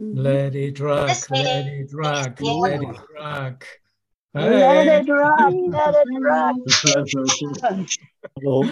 [0.00, 3.64] Let it rock, let it rock, let it rock.
[4.34, 6.56] Let it rock, let it rock.
[8.36, 8.64] Hallo.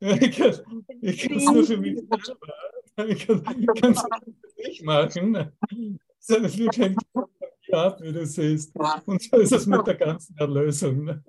[0.00, 2.54] Ich kann es nur für mich selber.
[3.06, 3.42] Ich kann
[3.92, 4.04] es
[4.56, 5.58] nicht machen.
[6.20, 7.02] Sondern wir hängt
[7.72, 8.74] ab, wie du siehst.
[9.04, 11.04] Und so ist es mit der ganzen Erlösung.
[11.04, 11.22] Ne?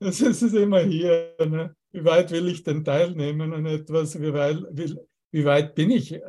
[0.00, 1.36] Das ist es immer hier.
[1.38, 1.76] Ne?
[1.92, 4.20] Wie weit will ich denn teilnehmen an etwas?
[4.20, 4.96] Wie weit, wie,
[5.32, 6.20] wie weit bin ich,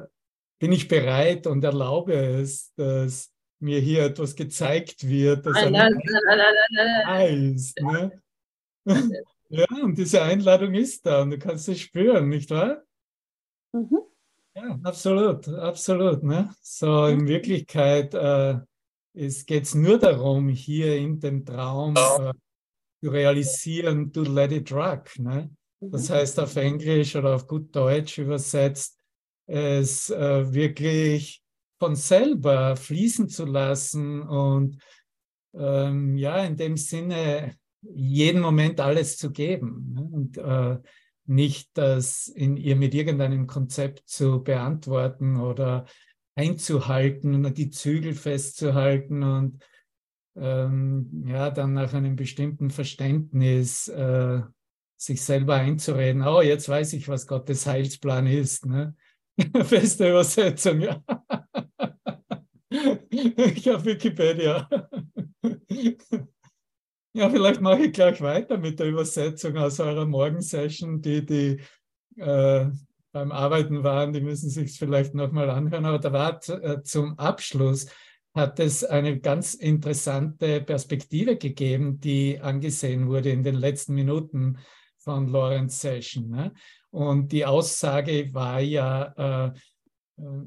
[0.60, 5.56] bin ich bereit und erlaube es, dass mir hier etwas gezeigt wird, das
[7.06, 7.80] heißt.
[7.82, 8.22] Ne?
[9.54, 12.84] Ja, und diese Einladung ist da und du kannst es spüren, nicht wahr?
[13.74, 14.00] Mhm.
[14.56, 16.24] Ja, absolut, absolut.
[16.24, 16.56] Ne?
[16.62, 18.60] So in Wirklichkeit äh,
[19.14, 22.32] geht es nur darum, hier in dem Traum äh,
[23.04, 25.20] zu realisieren, to let it rock.
[25.20, 25.50] Ne?
[25.82, 29.00] Das heißt auf Englisch oder auf gut Deutsch übersetzt,
[29.48, 31.42] es äh, wirklich
[31.80, 34.78] von selber fließen zu lassen und
[35.56, 40.04] ähm, ja, in dem Sinne jeden Moment alles zu geben ne?
[40.04, 40.78] und äh,
[41.26, 45.86] nicht das in ihr mit irgendeinem Konzept zu beantworten oder
[46.36, 49.64] einzuhalten und die Zügel festzuhalten und
[50.36, 54.42] ähm, ja, dann nach einem bestimmten Verständnis äh,
[55.02, 58.68] sich selber einzureden, oh, jetzt weiß ich, was Gottes Heilsplan ist.
[58.68, 58.96] Ne?
[59.64, 61.02] Feste Übersetzung, ja.
[63.10, 64.70] ich habe Wikipedia.
[67.14, 71.02] Ja, vielleicht mache ich gleich weiter mit der Übersetzung aus eurer Morgensession.
[71.02, 71.60] Die, die
[72.18, 72.68] äh,
[73.12, 75.86] beim Arbeiten waren, die müssen sich vielleicht nochmal anhören.
[75.86, 77.88] Aber da war äh, zum Abschluss,
[78.36, 84.60] hat es eine ganz interessante Perspektive gegeben, die angesehen wurde in den letzten Minuten
[85.04, 86.30] von Lorenz Session.
[86.30, 86.54] Ne?
[86.90, 90.44] Und die Aussage war ja, äh, äh,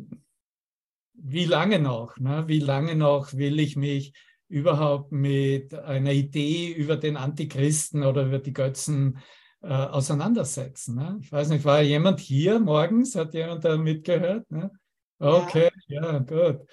[1.14, 2.16] wie lange noch?
[2.19, 2.44] Ne?
[2.46, 4.12] Wie lange noch will ich mich
[4.48, 9.18] überhaupt mit einer Idee über den Antichristen oder über die Götzen
[9.62, 10.96] äh, auseinandersetzen.
[10.96, 11.18] Ne?
[11.23, 13.14] Ich weiß nicht, war jemand hier morgens?
[13.14, 14.51] Hat jemand da mitgehört?
[14.51, 14.70] Ne?
[15.18, 16.68] Okay, ja, ja gut.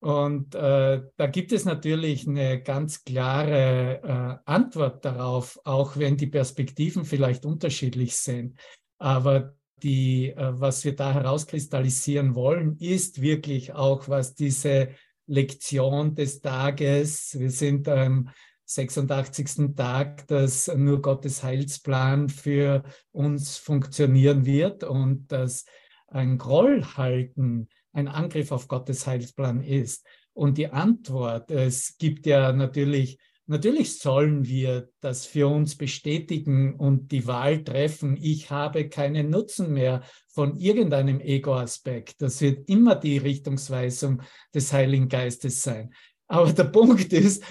[0.00, 6.26] Und äh, da gibt es natürlich eine ganz klare äh, Antwort darauf, auch wenn die
[6.26, 8.58] Perspektiven vielleicht unterschiedlich sind.
[8.98, 14.90] Aber die, äh, was wir da herauskristallisieren wollen, ist wirklich auch, was diese
[15.26, 17.36] Lektion des Tages.
[17.38, 18.28] Wir sind am
[18.66, 19.74] 86.
[19.76, 25.64] Tag, dass nur Gottes Heilsplan für uns funktionieren wird und dass
[26.08, 30.06] ein Groll halten ein Angriff auf Gottes Heilsplan ist.
[30.34, 33.18] Und die Antwort, es gibt ja natürlich
[33.48, 38.18] Natürlich sollen wir das für uns bestätigen und die Wahl treffen.
[38.20, 42.22] Ich habe keinen Nutzen mehr von irgendeinem Ego-Aspekt.
[42.22, 44.20] Das wird immer die Richtungsweisung
[44.52, 45.94] des Heiligen Geistes sein.
[46.26, 47.44] Aber der Punkt ist,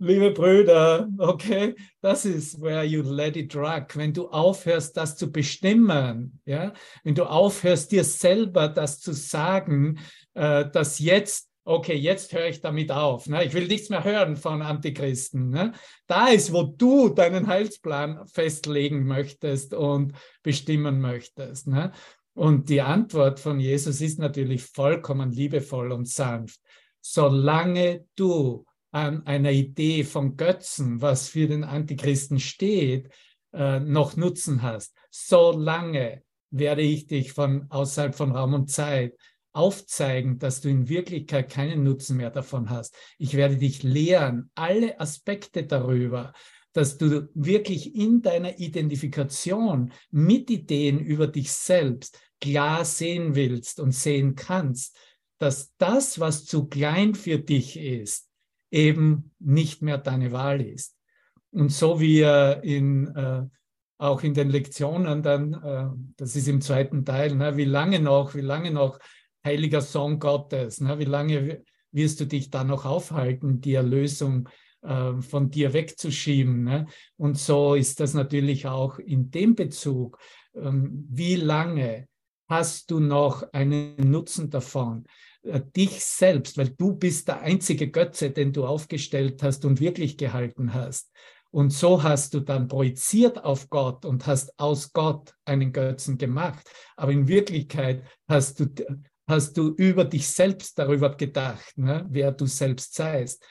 [0.00, 3.96] liebe Brüder, okay, das ist where you let it rock.
[3.96, 6.72] Wenn du aufhörst, das zu bestimmen, ja,
[7.04, 9.98] wenn du aufhörst, dir selber das zu sagen,
[10.34, 13.26] äh, dass jetzt okay, jetzt höre ich damit auf.
[13.26, 13.44] Ne?
[13.44, 15.50] Ich will nichts mehr hören von Antichristen.
[15.50, 15.72] Ne?
[16.06, 21.68] Da ist, wo du deinen Heilsplan festlegen möchtest und bestimmen möchtest.
[21.68, 21.92] Ne?
[22.34, 26.58] Und die Antwort von Jesus ist natürlich vollkommen liebevoll und sanft.
[27.02, 33.10] Solange du an einer Idee von Götzen, was für den Antichristen steht,
[33.52, 39.14] äh, noch Nutzen hast, solange werde ich dich von außerhalb von Raum und Zeit
[39.52, 42.94] aufzeigen, dass du in Wirklichkeit keinen Nutzen mehr davon hast.
[43.18, 46.32] Ich werde dich lehren, alle Aspekte darüber,
[46.72, 53.92] dass du wirklich in deiner Identifikation mit Ideen über dich selbst klar sehen willst und
[53.92, 54.96] sehen kannst,
[55.38, 58.29] dass das, was zu klein für dich ist,
[58.70, 60.96] eben nicht mehr deine Wahl ist.
[61.52, 63.42] Und so wie er in, äh,
[63.98, 68.34] auch in den Lektionen dann, äh, das ist im zweiten Teil, ne, wie lange noch,
[68.34, 68.98] wie lange noch
[69.44, 70.80] heiliger Sohn Gottes.
[70.80, 70.98] Ne?
[70.98, 71.62] Wie lange
[71.92, 74.48] wirst du dich da noch aufhalten, die Erlösung
[74.82, 76.64] äh, von dir wegzuschieben?
[76.64, 76.86] Ne?
[77.16, 80.18] Und so ist das natürlich auch in dem Bezug.
[80.54, 82.06] Ähm, wie lange
[82.48, 85.04] hast du noch einen Nutzen davon?
[85.42, 90.16] Äh, dich selbst, weil du bist der einzige Götze, den du aufgestellt hast und wirklich
[90.16, 91.10] gehalten hast.
[91.50, 96.70] Und so hast du dann projiziert auf Gott und hast aus Gott einen Götzen gemacht.
[96.96, 98.66] Aber in Wirklichkeit hast du
[99.26, 103.44] hast du über dich selbst darüber gedacht, ne, wer du selbst seist.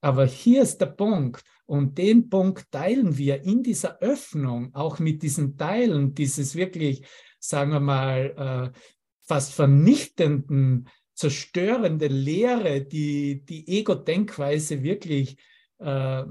[0.00, 1.42] Aber hier ist der Punkt.
[1.66, 7.04] Und den Punkt teilen wir in dieser Öffnung, auch mit diesen Teilen, dieses wirklich
[7.44, 8.78] sagen wir mal, äh,
[9.26, 15.36] fast vernichtenden, zerstörende Lehre, die die Ego-Denkweise wirklich
[15.78, 16.24] äh,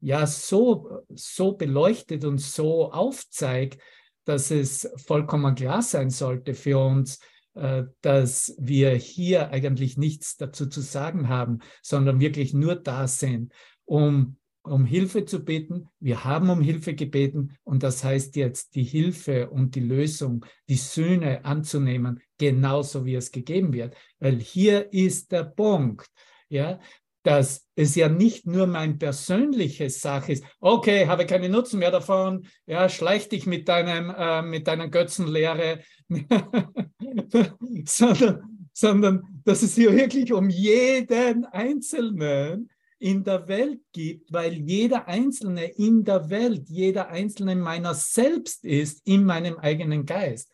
[0.00, 3.80] ja so, so beleuchtet und so aufzeigt,
[4.24, 7.20] dass es vollkommen klar sein sollte für uns,
[7.54, 13.52] äh, dass wir hier eigentlich nichts dazu zu sagen haben, sondern wirklich nur da sind,
[13.84, 15.88] um um Hilfe zu bitten.
[16.00, 20.76] Wir haben um Hilfe gebeten und das heißt jetzt die Hilfe und die Lösung, die
[20.76, 23.96] Sühne anzunehmen, genauso wie es gegeben wird.
[24.20, 26.06] Weil hier ist der Punkt,
[26.48, 26.78] ja,
[27.22, 30.44] dass es ja nicht nur mein persönliche Sache ist.
[30.60, 32.46] Okay, habe keine Nutzen mehr davon.
[32.66, 35.80] Ja, schleich dich mit deinem äh, mit deiner Götzenlehre,
[37.84, 42.70] sondern, sondern dass es hier wirklich um jeden Einzelnen
[43.02, 49.04] in der Welt gibt, weil jeder Einzelne in der Welt, jeder Einzelne meiner selbst ist,
[49.04, 50.52] in meinem eigenen Geist.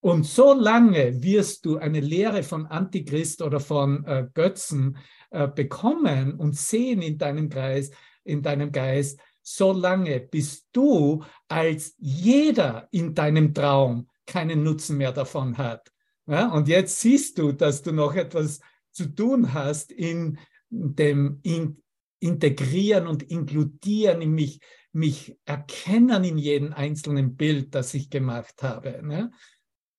[0.00, 4.96] Und so lange wirst du eine Lehre von Antichrist oder von äh, Götzen
[5.30, 7.92] äh, bekommen und sehen in deinem Geist,
[8.22, 9.82] in deinem Geist, so
[10.30, 15.90] bis du als jeder in deinem Traum keinen Nutzen mehr davon hat.
[16.28, 16.52] Ja?
[16.52, 18.60] Und jetzt siehst du, dass du noch etwas
[18.92, 20.38] zu tun hast in
[20.70, 21.82] dem in,
[22.20, 24.60] integrieren und inkludieren, in mich,
[24.92, 29.00] mich erkennen in jedem einzelnen Bild, das ich gemacht habe.
[29.02, 29.30] Ne?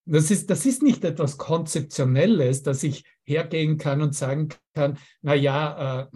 [0.06, 5.36] Das ist, das ist nicht etwas Konzeptionelles, dass ich hergehen kann und sagen kann, na
[5.36, 6.08] ja, äh,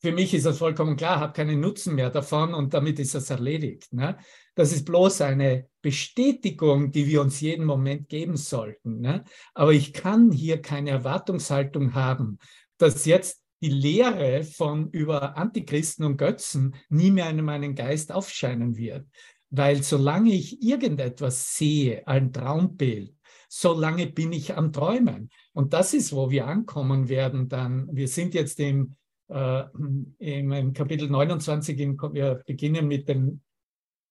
[0.00, 3.30] für mich ist das vollkommen klar, habe keinen Nutzen mehr davon und damit ist das
[3.30, 3.92] erledigt.
[3.92, 4.18] Ne?
[4.56, 9.00] Das ist bloß eine Bestätigung, die wir uns jeden Moment geben sollten.
[9.00, 9.24] Ne?
[9.54, 12.38] Aber ich kann hier keine Erwartungshaltung haben,
[12.78, 18.76] dass jetzt die Lehre von über Antichristen und Götzen nie mehr in meinen Geist aufscheinen
[18.76, 19.06] wird.
[19.50, 23.14] Weil solange ich irgendetwas sehe, ein Traumbild,
[23.48, 25.30] solange bin ich am Träumen.
[25.52, 27.88] Und das ist, wo wir ankommen werden dann.
[27.92, 28.96] Wir sind jetzt im,
[29.28, 29.64] äh,
[30.18, 33.40] im Kapitel 29, in, wir beginnen mit dem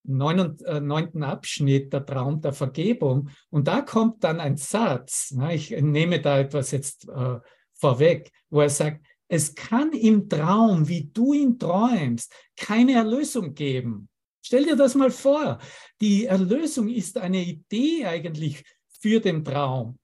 [0.03, 3.29] neunten, äh, Abschnitt, der Traum der Vergebung.
[3.49, 7.39] Und da kommt dann ein Satz, na, ich nehme da etwas jetzt äh,
[7.73, 14.09] vorweg, wo er sagt, es kann im Traum, wie du ihn träumst, keine Erlösung geben.
[14.43, 15.59] Stell dir das mal vor.
[15.99, 18.63] Die Erlösung ist eine Idee eigentlich
[18.99, 19.97] für den Traum.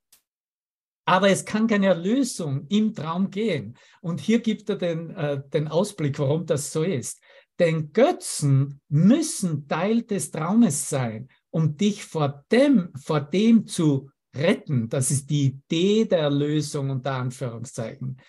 [1.06, 3.78] Aber es kann keine Erlösung im Traum gehen.
[4.02, 7.22] Und hier gibt er den, äh, den Ausblick, warum das so ist.
[7.60, 14.90] Denn Götzen müssen Teil des Traumes sein, um dich vor dem, vor dem zu retten.
[14.90, 18.20] Das ist die Idee der Erlösung unter Anführungszeichen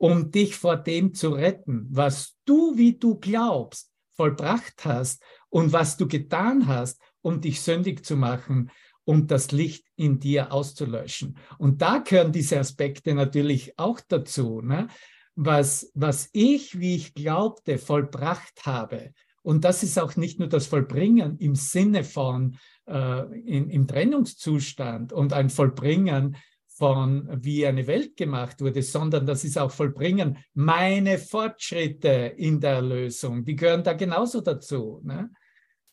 [0.00, 5.98] um dich vor dem zu retten, was du, wie du glaubst, vollbracht hast und was
[5.98, 8.70] du getan hast, um dich sündig zu machen
[9.04, 11.36] und das Licht in dir auszulöschen.
[11.58, 14.62] Und da gehören diese Aspekte natürlich auch dazu.
[14.62, 14.88] Ne?
[15.34, 19.12] Was, was ich, wie ich glaubte, vollbracht habe.
[19.42, 22.56] Und das ist auch nicht nur das Vollbringen im Sinne von
[22.86, 26.36] äh, in, im Trennungszustand und ein Vollbringen
[26.80, 30.38] von wie eine Welt gemacht wurde, sondern das ist auch Vollbringen.
[30.54, 35.02] Meine Fortschritte in der Erlösung, die gehören da genauso dazu.
[35.04, 35.30] Ne?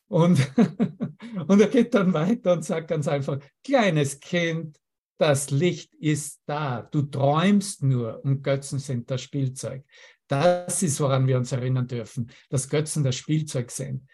[0.08, 0.40] Und,
[1.48, 4.80] und er geht dann weiter und sagt ganz einfach, kleines Kind,
[5.18, 6.84] das Licht ist da.
[6.84, 9.84] Du träumst nur und Götzen sind das Spielzeug.
[10.30, 14.08] Das ist, woran wir uns erinnern dürfen, dass Götzen das Spielzeug sind.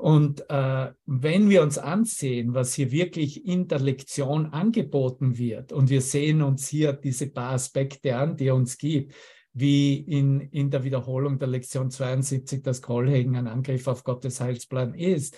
[0.00, 5.90] Und äh, wenn wir uns ansehen, was hier wirklich in der Lektion angeboten wird, und
[5.90, 9.12] wir sehen uns hier diese paar Aspekte an, die er uns gibt,
[9.52, 14.94] wie in, in der Wiederholung der Lektion 72 das Grollhegen ein Angriff auf Gottes Heilsplan
[14.94, 15.36] ist,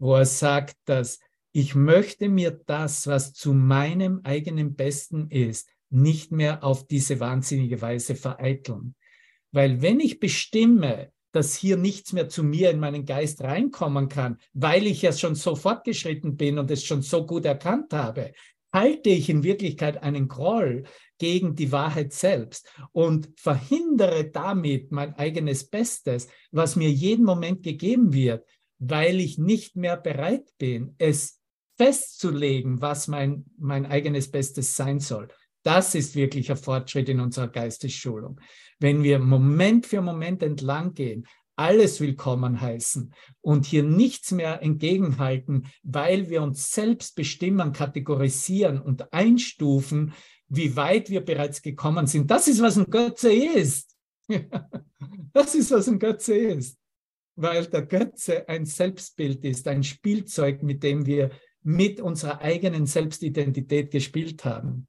[0.00, 1.20] wo er sagt, dass
[1.52, 7.80] ich möchte mir das, was zu meinem eigenen Besten ist, nicht mehr auf diese wahnsinnige
[7.80, 8.96] Weise vereiteln.
[9.52, 14.38] Weil wenn ich bestimme, dass hier nichts mehr zu mir in meinen Geist reinkommen kann,
[14.52, 18.32] weil ich ja schon so fortgeschritten bin und es schon so gut erkannt habe,
[18.72, 20.84] halte ich in Wirklichkeit einen Groll
[21.18, 28.12] gegen die Wahrheit selbst und verhindere damit mein eigenes Bestes, was mir jeden Moment gegeben
[28.12, 28.46] wird,
[28.78, 31.40] weil ich nicht mehr bereit bin, es
[31.76, 35.28] festzulegen, was mein, mein eigenes Bestes sein soll.
[35.62, 38.40] Das ist wirklich ein Fortschritt in unserer Geistesschulung.
[38.80, 45.66] Wenn wir Moment für Moment entlang gehen, alles willkommen heißen und hier nichts mehr entgegenhalten,
[45.82, 50.14] weil wir uns selbst bestimmen, kategorisieren und einstufen,
[50.48, 52.30] wie weit wir bereits gekommen sind.
[52.30, 53.94] Das ist, was ein Götze ist.
[55.34, 56.78] das ist, was ein Götze ist.
[57.36, 61.30] Weil der Götze ein Selbstbild ist, ein Spielzeug, mit dem wir
[61.62, 64.88] mit unserer eigenen Selbstidentität gespielt haben.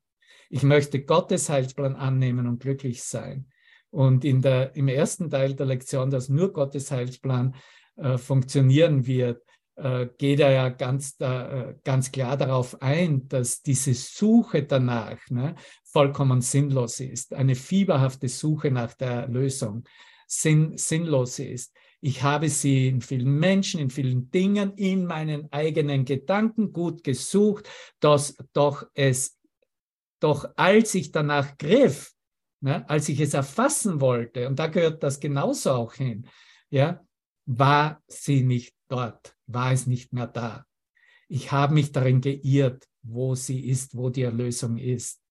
[0.49, 3.50] Ich möchte Gottes Heilsplan annehmen und glücklich sein.
[3.91, 7.55] Und in der, im ersten Teil der Lektion, dass nur Gottes Heilsplan
[7.97, 9.43] äh, funktionieren wird,
[9.75, 15.17] äh, geht er ja ganz, da, äh, ganz klar darauf ein, dass diese Suche danach
[15.29, 17.33] ne, vollkommen sinnlos ist.
[17.33, 19.83] Eine fieberhafte Suche nach der Lösung
[20.27, 21.73] sinn, sinnlos ist.
[21.99, 27.69] Ich habe sie in vielen Menschen, in vielen Dingen, in meinen eigenen Gedanken gut gesucht,
[27.99, 29.37] dass doch es,
[30.19, 32.13] doch als ich danach griff,
[32.61, 36.27] ne, als ich es erfassen wollte, und da gehört das genauso auch hin,
[36.69, 37.05] ja,
[37.45, 40.65] war sie nicht dort, war es nicht mehr da.
[41.27, 45.21] Ich habe mich darin geirrt, wo sie ist, wo die Erlösung ist.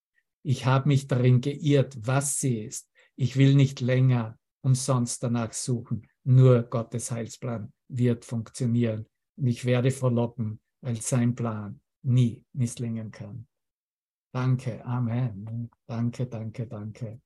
[0.42, 2.90] Ich habe mich darin geirrt, was sie ist.
[3.16, 6.08] Ich will nicht länger umsonst danach suchen.
[6.24, 9.06] Nur Gottes Heilsplan wird funktionieren.
[9.36, 13.46] Und ich werde verlocken, weil sein Plan nie misslingen kann.
[14.32, 15.70] Danke, Amen.
[15.86, 17.20] Danke, danke, danke.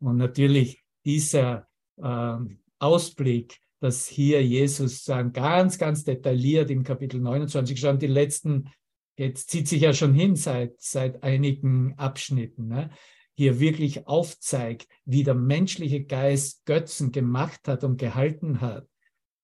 [0.00, 1.66] Und natürlich dieser
[1.96, 2.36] äh,
[2.78, 8.70] Ausblick, dass hier Jesus sagen, ganz, ganz detailliert im Kapitel 29 schon die letzten,
[9.16, 12.68] jetzt zieht sich ja schon hin seit, seit einigen Abschnitten.
[12.68, 12.90] Ne?
[13.34, 18.86] hier wirklich aufzeigt, wie der menschliche Geist Götzen gemacht hat und gehalten hat,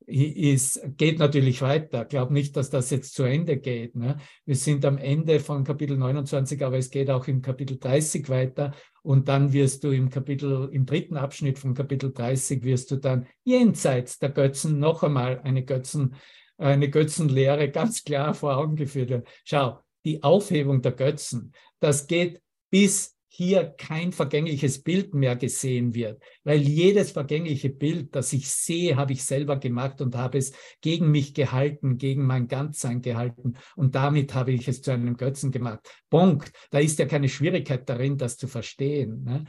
[0.09, 2.03] ist, geht natürlich weiter.
[2.03, 3.95] Ich glaube nicht, dass das jetzt zu Ende geht.
[3.95, 4.17] Ne?
[4.47, 8.73] Wir sind am Ende von Kapitel 29, aber es geht auch im Kapitel 30 weiter.
[9.03, 13.27] Und dann wirst du im Kapitel, im dritten Abschnitt von Kapitel 30 wirst du dann
[13.45, 16.15] jenseits der Götzen noch einmal eine Götzen,
[16.57, 19.25] eine Götzenlehre ganz klar vor Augen geführt werden.
[19.45, 26.23] Schau, die Aufhebung der Götzen, das geht bis hier kein vergängliches Bild mehr gesehen wird,
[26.45, 31.11] weil jedes vergängliche Bild, das ich sehe, habe ich selber gemacht und habe es gegen
[31.11, 35.81] mich gehalten, gegen mein Ganzsein gehalten und damit habe ich es zu einem Götzen gemacht.
[36.09, 36.53] Punkt.
[36.71, 39.25] Da ist ja keine Schwierigkeit darin, das zu verstehen.
[39.25, 39.45] Ne?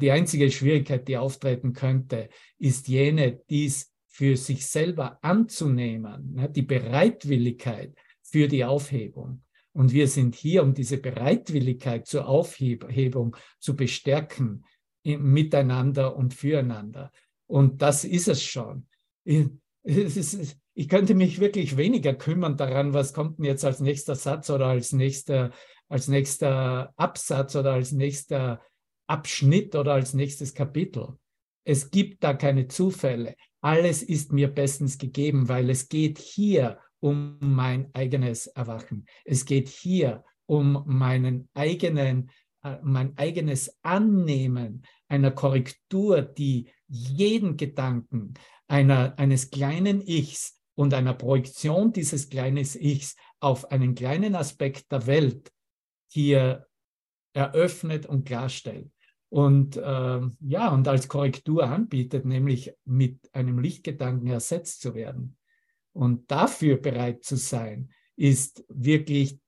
[0.00, 2.28] Die einzige Schwierigkeit, die auftreten könnte,
[2.58, 6.50] ist jene, dies für sich selber anzunehmen, ne?
[6.50, 9.43] die Bereitwilligkeit für die Aufhebung.
[9.74, 14.64] Und wir sind hier, um diese Bereitwilligkeit zur Aufhebung zu bestärken,
[15.04, 17.10] miteinander und füreinander.
[17.46, 18.86] Und das ist es schon.
[19.24, 24.66] Ich, könnte mich wirklich weniger kümmern daran, was kommt denn jetzt als nächster Satz oder
[24.66, 25.50] als nächster,
[25.88, 28.62] als nächster Absatz oder als nächster
[29.06, 31.18] Abschnitt oder als nächstes Kapitel.
[31.64, 33.34] Es gibt da keine Zufälle.
[33.60, 39.04] Alles ist mir bestens gegeben, weil es geht hier um mein eigenes Erwachen.
[39.26, 42.30] Es geht hier um meinen eigenen,
[42.62, 48.32] äh, mein eigenes Annehmen einer Korrektur, die jeden Gedanken
[48.68, 55.06] einer, eines kleinen Ichs und einer Projektion dieses kleinen Ichs auf einen kleinen Aspekt der
[55.06, 55.52] Welt
[56.10, 56.66] hier
[57.34, 58.90] eröffnet und klarstellt.
[59.28, 65.36] Und äh, ja, und als Korrektur anbietet, nämlich mit einem Lichtgedanken ersetzt zu werden.
[65.94, 69.38] Und dafür bereit zu sein, ist wirklich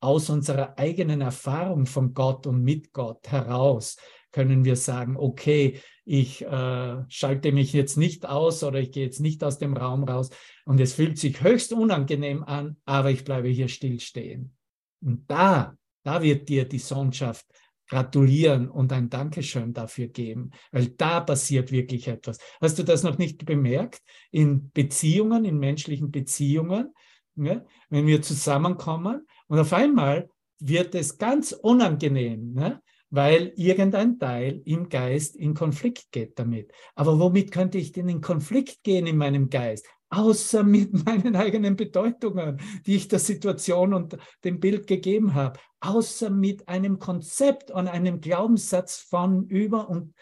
[0.00, 3.96] aus unserer eigenen Erfahrung von Gott und mit Gott heraus
[4.30, 9.20] können wir sagen, okay, ich äh, schalte mich jetzt nicht aus oder ich gehe jetzt
[9.20, 10.30] nicht aus dem Raum raus
[10.64, 14.54] und es fühlt sich höchst unangenehm an, aber ich bleibe hier stillstehen.
[15.00, 17.46] Und da, da wird dir die Sohnschaft
[17.88, 22.38] gratulieren und ein Dankeschön dafür geben, weil da passiert wirklich etwas.
[22.60, 24.02] Hast du das noch nicht bemerkt?
[24.30, 26.92] In Beziehungen, in menschlichen Beziehungen,
[27.34, 27.64] ne?
[27.88, 30.28] wenn wir zusammenkommen und auf einmal
[30.60, 32.82] wird es ganz unangenehm, ne?
[33.10, 36.72] weil irgendein Teil im Geist in Konflikt geht damit.
[36.94, 39.86] Aber womit könnte ich denn in Konflikt gehen in meinem Geist?
[40.10, 46.30] Außer mit meinen eigenen Bedeutungen, die ich der Situation und dem Bild gegeben habe, außer
[46.30, 50.14] mit einem Konzept und einem Glaubenssatz von über und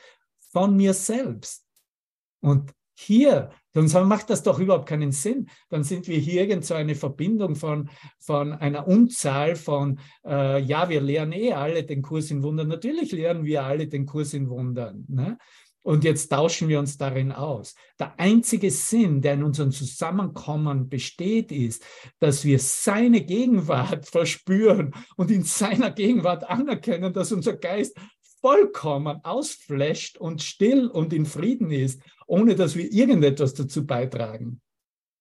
[0.52, 1.64] von mir selbst.
[2.40, 5.50] Und hier, dann macht das doch überhaupt keinen Sinn.
[5.68, 10.88] Dann sind wir hier irgend so eine Verbindung von, von einer Unzahl von, äh, ja,
[10.88, 12.68] wir lernen eh alle den Kurs in Wundern.
[12.68, 15.04] Natürlich lernen wir alle den Kurs in Wundern.
[15.08, 15.36] Ne?
[15.86, 17.76] Und jetzt tauschen wir uns darin aus.
[18.00, 21.86] Der einzige Sinn, der in unserem Zusammenkommen besteht, ist,
[22.18, 27.96] dass wir seine Gegenwart verspüren und in seiner Gegenwart anerkennen, dass unser Geist
[28.40, 34.60] vollkommen ausflasht und still und in Frieden ist, ohne dass wir irgendetwas dazu beitragen.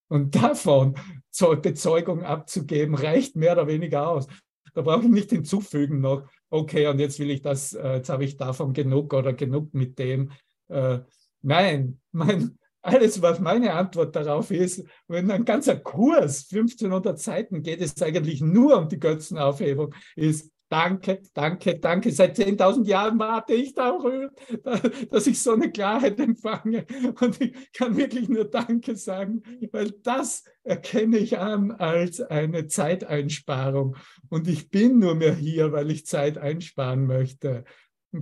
[0.08, 0.96] Und davon
[1.30, 4.26] zur Bezeugung abzugeben, reicht mehr oder weniger aus.
[4.74, 8.26] Da brauche ich nicht hinzufügen noch, okay, und jetzt will ich das, äh, jetzt habe
[8.26, 10.32] ich davon genug oder genug mit dem,
[10.70, 11.00] äh,
[11.42, 17.82] nein, mein alles, was meine Antwort darauf ist, wenn ein ganzer Kurs, 1500 Seiten, geht
[17.82, 22.12] es eigentlich nur um die Götzenaufhebung, ist Danke, danke, danke.
[22.12, 24.32] Seit 10.000 Jahren warte ich darüber,
[25.12, 26.88] dass ich so eine Klarheit empfange.
[27.22, 33.96] Und ich kann wirklich nur Danke sagen, weil das erkenne ich an als eine Zeiteinsparung.
[34.30, 37.64] Und ich bin nur mehr hier, weil ich Zeit einsparen möchte.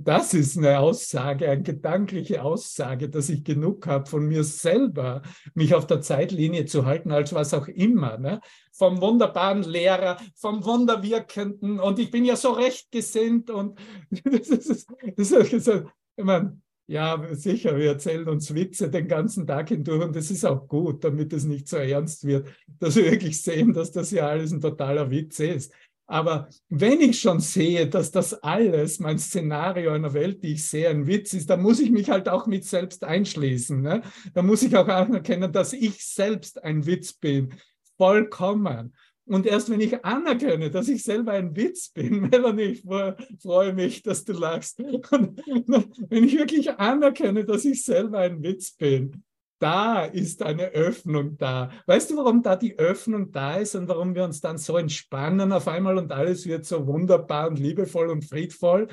[0.02, 5.22] Das ist eine Aussage, eine gedankliche Aussage, dass ich genug habe von mir selber,
[5.54, 8.18] mich auf der Zeitlinie zu halten, als was auch immer.
[8.18, 8.42] Ne?
[8.72, 13.78] Vom wunderbaren Lehrer, vom Wunderwirkenden und ich bin ja so recht gesinnt und
[14.24, 19.70] das ist, das ist, ich meine, ja, sicher, wir erzählen uns Witze den ganzen Tag
[19.70, 22.48] hindurch und das ist auch gut, damit es nicht so ernst wird,
[22.80, 25.72] dass wir wirklich sehen, dass das ja alles ein totaler Witz ist.
[26.14, 30.88] Aber wenn ich schon sehe, dass das alles, mein Szenario einer Welt, die ich sehe,
[30.90, 33.82] ein Witz ist, dann muss ich mich halt auch mit selbst einschließen.
[33.82, 34.04] Ne?
[34.36, 37.56] Da muss ich auch anerkennen, dass ich selbst ein Witz bin.
[37.98, 38.96] Vollkommen.
[39.26, 42.84] Und erst wenn ich anerkenne, dass ich selber ein Witz bin, Melanie, ich
[43.42, 44.80] freue mich, dass du lachst.
[45.10, 49.24] Und wenn ich wirklich anerkenne, dass ich selber ein Witz bin,
[49.60, 51.72] da ist eine Öffnung da.
[51.86, 55.52] Weißt du, warum da die Öffnung da ist und warum wir uns dann so entspannen
[55.52, 58.88] auf einmal und alles wird so wunderbar und liebevoll und friedvoll?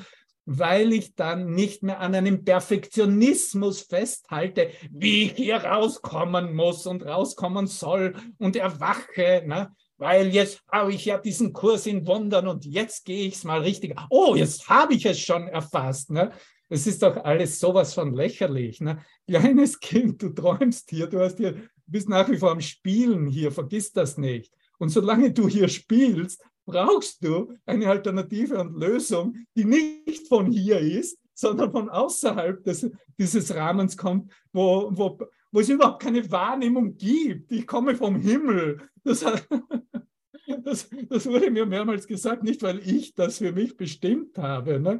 [0.45, 7.05] Weil ich dann nicht mehr an einem Perfektionismus festhalte, wie ich hier rauskommen muss und
[7.05, 9.75] rauskommen soll und erwache, ne?
[10.01, 13.61] Weil jetzt habe ich ja diesen Kurs in Wundern und jetzt gehe ich es mal
[13.61, 13.95] richtig.
[14.09, 16.09] Oh, jetzt habe ich es schon erfasst.
[16.09, 16.31] Ne?
[16.69, 18.81] Es ist doch alles sowas von lächerlich.
[18.81, 19.05] Ne?
[19.27, 21.55] Kleines Kind, du träumst hier, du hast hier,
[21.85, 24.51] bist nach wie vor am Spielen hier, vergiss das nicht.
[24.79, 30.79] Und solange du hier spielst, brauchst du eine Alternative und Lösung, die nicht von hier
[30.79, 32.89] ist, sondern von außerhalb des,
[33.19, 35.19] dieses Rahmens kommt, wo, wo,
[35.51, 37.51] wo es überhaupt keine Wahrnehmung gibt.
[37.51, 38.81] Ich komme vom Himmel.
[39.03, 39.23] Das,
[40.63, 44.99] das, das wurde mir mehrmals gesagt, nicht weil ich das für mich bestimmt habe, ne?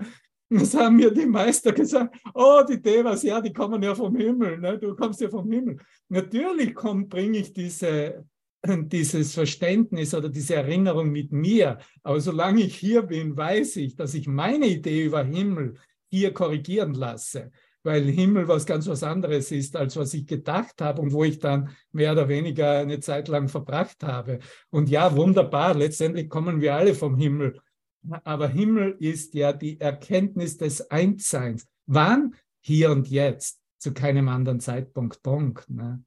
[0.53, 4.57] Das haben mir die Meister gesagt, oh, die Devas, ja, die kommen ja vom Himmel,
[4.59, 4.77] ne?
[4.77, 5.77] du kommst ja vom Himmel.
[6.09, 8.25] Natürlich bringe ich diese,
[8.67, 14.13] dieses Verständnis oder diese Erinnerung mit mir, aber solange ich hier bin, weiß ich, dass
[14.13, 15.75] ich meine Idee über Himmel
[16.09, 17.51] hier korrigieren lasse,
[17.83, 21.39] weil Himmel was ganz was anderes ist, als was ich gedacht habe und wo ich
[21.39, 24.39] dann mehr oder weniger eine Zeit lang verbracht habe.
[24.69, 27.59] Und ja, wunderbar, letztendlich kommen wir alle vom Himmel
[28.23, 31.67] aber Himmel ist ja die Erkenntnis des Einsseins.
[31.85, 32.35] Wann?
[32.61, 35.21] Hier und jetzt, zu keinem anderen Zeitpunkt.
[35.23, 35.69] Punkt.
[35.69, 36.03] Ne?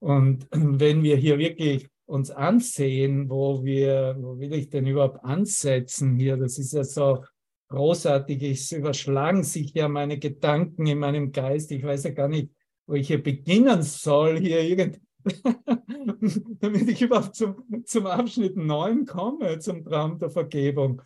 [0.00, 6.16] Und wenn wir hier wirklich uns ansehen, wo wir, wo will ich denn überhaupt ansetzen
[6.16, 6.36] hier?
[6.36, 7.24] Das ist ja so
[7.70, 8.42] großartig.
[8.42, 11.72] Es überschlagen sich ja meine Gedanken in meinem Geist.
[11.72, 12.50] Ich weiß ja gar nicht,
[12.86, 15.00] wo ich hier beginnen soll, hier irgend,
[16.60, 21.02] damit ich überhaupt zum, zum Abschnitt 9 komme, zum Traum der Vergebung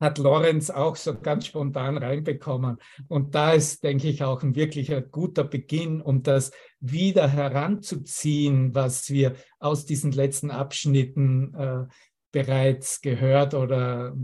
[0.00, 2.78] hat Lorenz auch so ganz spontan reinbekommen.
[3.08, 9.10] Und da ist, denke ich, auch ein wirklicher guter Beginn, um das wieder heranzuziehen, was
[9.10, 11.84] wir aus diesen letzten Abschnitten äh,
[12.32, 14.16] bereits gehört oder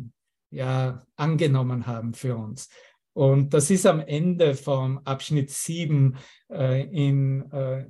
[0.56, 2.68] ja angenommen haben für uns.
[3.12, 6.18] Und das ist am Ende vom Abschnitt 7
[6.50, 7.86] äh, in äh,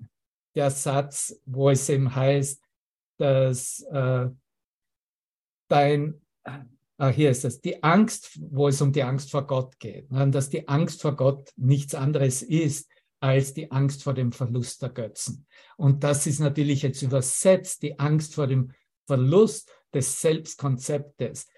[0.55, 2.62] der Satz, wo es eben heißt,
[3.18, 4.29] dass äh,
[5.68, 6.20] dein
[6.98, 10.31] Ah, hier ist es, die Angst, wo es um die Angst vor Gott geht, ne,
[10.31, 14.88] dass die Angst vor Gott nichts anderes ist als die Angst vor dem Verlust der
[14.88, 15.46] Götzen.
[15.76, 18.72] Und das ist natürlich jetzt übersetzt, die Angst vor dem
[19.07, 21.48] Verlust des Selbstkonzeptes,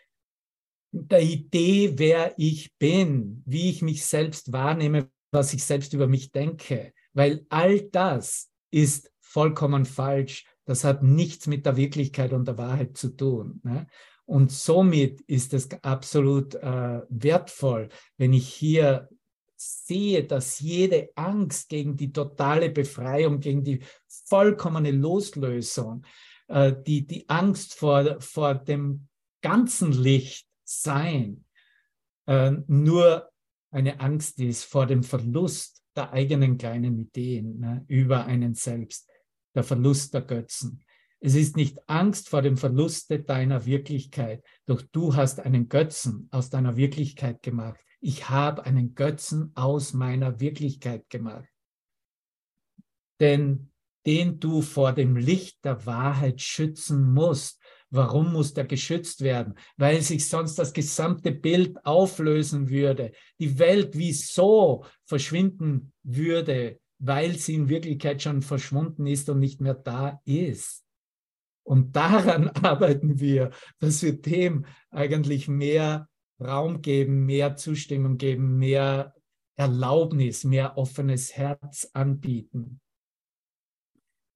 [0.92, 6.32] der Idee, wer ich bin, wie ich mich selbst wahrnehme, was ich selbst über mich
[6.32, 10.46] denke, weil all das ist vollkommen falsch.
[10.64, 13.60] Das hat nichts mit der Wirklichkeit und der Wahrheit zu tun.
[13.62, 13.86] Ne?
[14.24, 19.08] Und somit ist es absolut äh, wertvoll, wenn ich hier
[19.56, 23.80] sehe, dass jede Angst gegen die totale Befreiung, gegen die
[24.26, 26.04] vollkommene Loslösung,
[26.48, 29.08] äh, die, die Angst vor, vor dem
[29.40, 31.44] ganzen Licht sein,
[32.26, 33.30] äh, nur
[33.70, 39.08] eine Angst ist vor dem Verlust der eigenen kleinen Ideen ne, über einen selbst,
[39.54, 40.84] der Verlust der Götzen.
[41.20, 46.50] Es ist nicht Angst vor dem Verluste deiner Wirklichkeit, doch du hast einen Götzen aus
[46.50, 47.80] deiner Wirklichkeit gemacht.
[48.00, 51.48] Ich habe einen Götzen aus meiner Wirklichkeit gemacht.
[53.18, 53.72] Denn
[54.08, 57.60] den du vor dem Licht der Wahrheit schützen musst.
[57.90, 59.54] Warum muss der geschützt werden?
[59.76, 67.54] Weil sich sonst das gesamte Bild auflösen würde, die Welt wieso verschwinden würde, weil sie
[67.54, 70.84] in Wirklichkeit schon verschwunden ist und nicht mehr da ist.
[71.62, 76.08] Und daran arbeiten wir, dass wir dem eigentlich mehr
[76.40, 79.14] Raum geben, mehr Zustimmung geben, mehr
[79.56, 82.80] Erlaubnis, mehr offenes Herz anbieten.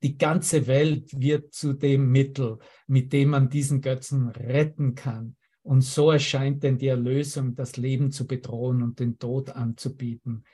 [0.02, 5.36] Die ganze Welt wird zu dem Mittel, mit dem man diesen Götzen retten kann.
[5.62, 10.44] Und so erscheint denn die Erlösung, das Leben zu bedrohen und den Tod anzubieten.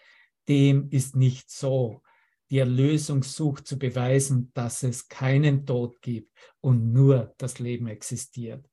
[0.49, 2.03] Dem ist nicht so.
[2.51, 8.69] Die Erlösung sucht zu beweisen, dass es keinen Tod gibt und nur das Leben existiert.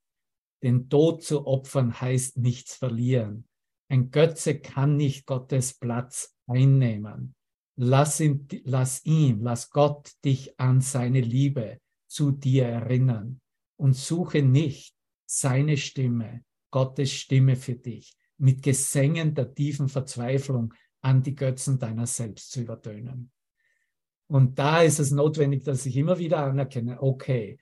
[0.64, 3.48] Den Tod zu opfern heißt nichts verlieren.
[3.90, 7.36] Ein Götze kann nicht Gottes Platz einnehmen.
[7.78, 13.42] Lass ihn, lass ihn, lass Gott dich an seine Liebe zu dir erinnern
[13.78, 21.22] und suche nicht seine Stimme, Gottes Stimme für dich, mit Gesängen der tiefen Verzweiflung an
[21.22, 23.32] die Götzen deiner selbst zu übertönen.
[24.28, 27.60] Und da ist es notwendig, dass ich immer wieder anerkenne, okay,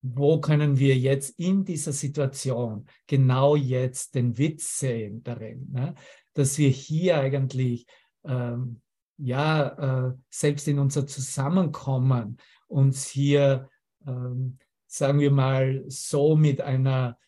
[0.00, 5.94] wo können wir jetzt in dieser Situation genau jetzt den Witz sehen darin, ne?
[6.34, 7.86] dass wir hier eigentlich
[8.24, 8.80] ähm,
[9.18, 13.68] ja äh, selbst in unser Zusammenkommen uns hier
[14.06, 17.18] ähm, sagen wir mal so mit einer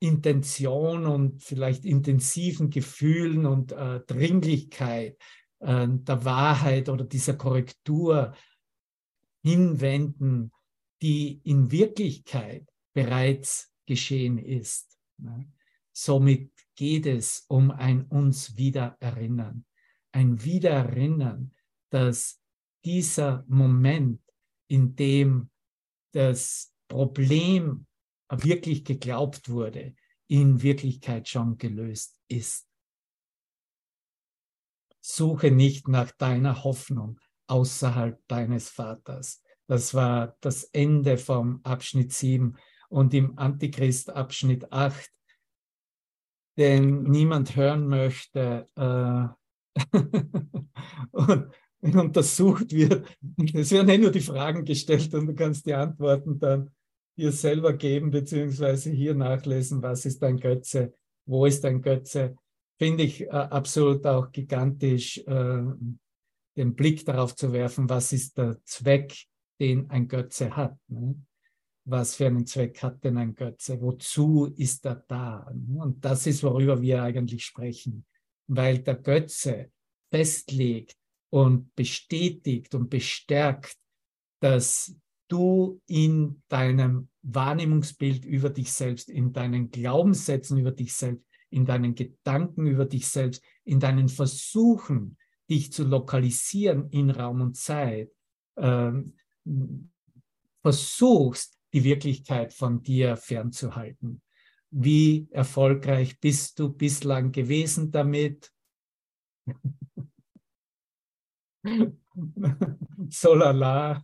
[0.00, 5.16] Intention und vielleicht intensiven Gefühlen und äh, Dringlichkeit
[5.60, 8.34] äh, der Wahrheit oder dieser Korrektur
[9.42, 10.52] hinwenden
[11.02, 14.98] die in Wirklichkeit bereits geschehen ist.
[15.92, 19.64] Somit geht es um ein uns Wiedererinnern.
[20.12, 21.54] Ein Wiedererinnern,
[21.90, 22.40] dass
[22.84, 24.20] dieser Moment,
[24.68, 25.50] in dem
[26.12, 27.86] das Problem
[28.30, 29.94] wirklich geglaubt wurde,
[30.26, 32.66] in Wirklichkeit schon gelöst ist.
[35.00, 39.42] Suche nicht nach deiner Hoffnung außerhalb deines Vaters.
[39.66, 42.56] Das war das Ende vom Abschnitt 7
[42.88, 45.10] und im Antichrist Abschnitt 8,
[46.56, 49.34] den niemand hören möchte äh,
[51.12, 53.06] und untersucht wird.
[53.54, 56.70] Es werden eh nur die Fragen gestellt und du kannst die Antworten dann
[57.16, 60.94] dir selber geben, beziehungsweise hier nachlesen, was ist ein Götze,
[61.26, 62.36] wo ist ein Götze.
[62.78, 65.62] Finde ich äh, absolut auch gigantisch, äh,
[66.56, 69.14] den Blick darauf zu werfen, was ist der Zweck
[69.60, 70.76] den ein Götze hat.
[70.88, 71.16] Ne?
[71.84, 73.80] Was für einen Zweck hat denn ein Götze?
[73.80, 75.50] Wozu ist er da?
[75.52, 75.82] Ne?
[75.82, 78.04] Und das ist, worüber wir eigentlich sprechen,
[78.48, 79.70] weil der Götze
[80.10, 80.96] festlegt
[81.30, 83.76] und bestätigt und bestärkt,
[84.40, 84.96] dass
[85.28, 91.94] du in deinem Wahrnehmungsbild über dich selbst, in deinen Glaubenssätzen über dich selbst, in deinen
[91.94, 95.18] Gedanken über dich selbst, in deinen Versuchen,
[95.50, 98.10] dich zu lokalisieren in Raum und Zeit,
[98.56, 99.14] ähm,
[100.62, 104.22] versuchst, die Wirklichkeit von dir fernzuhalten.
[104.70, 108.52] Wie erfolgreich bist du bislang gewesen damit?
[113.08, 114.02] Solala.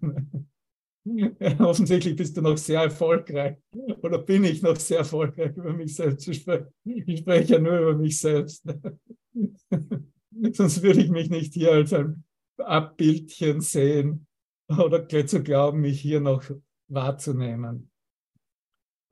[1.59, 3.59] Offensichtlich bist du noch sehr erfolgreich
[4.00, 6.68] oder bin ich noch sehr erfolgreich, über mich selbst zu sprechen.
[6.85, 8.64] Ich spreche ja nur über mich selbst.
[10.53, 12.24] Sonst würde ich mich nicht hier als ein
[12.57, 14.27] Abbildchen sehen
[14.68, 16.42] oder zu glauben, mich hier noch
[16.88, 17.90] wahrzunehmen.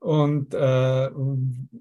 [0.03, 1.09] Und äh,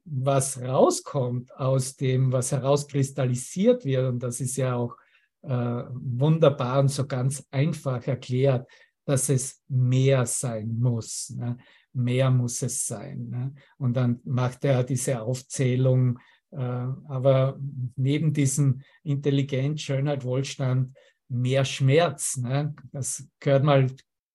[0.05, 4.97] was rauskommt aus dem, was herauskristallisiert wird, und das ist ja auch
[5.43, 5.49] äh,
[5.91, 8.71] wunderbar und so ganz einfach erklärt,
[9.05, 11.31] dass es mehr sein muss.
[11.37, 11.57] Ne?
[11.95, 13.29] Mehr muss es sein.
[13.29, 13.55] Ne?
[13.77, 16.21] Und dann macht er diese Aufzählung.
[16.53, 17.59] Äh, aber
[17.97, 20.95] neben diesem Intelligenz, Schönheit, Wohlstand
[21.29, 22.37] mehr Schmerz.
[22.37, 22.73] Ne?
[22.93, 23.89] Das gehört mal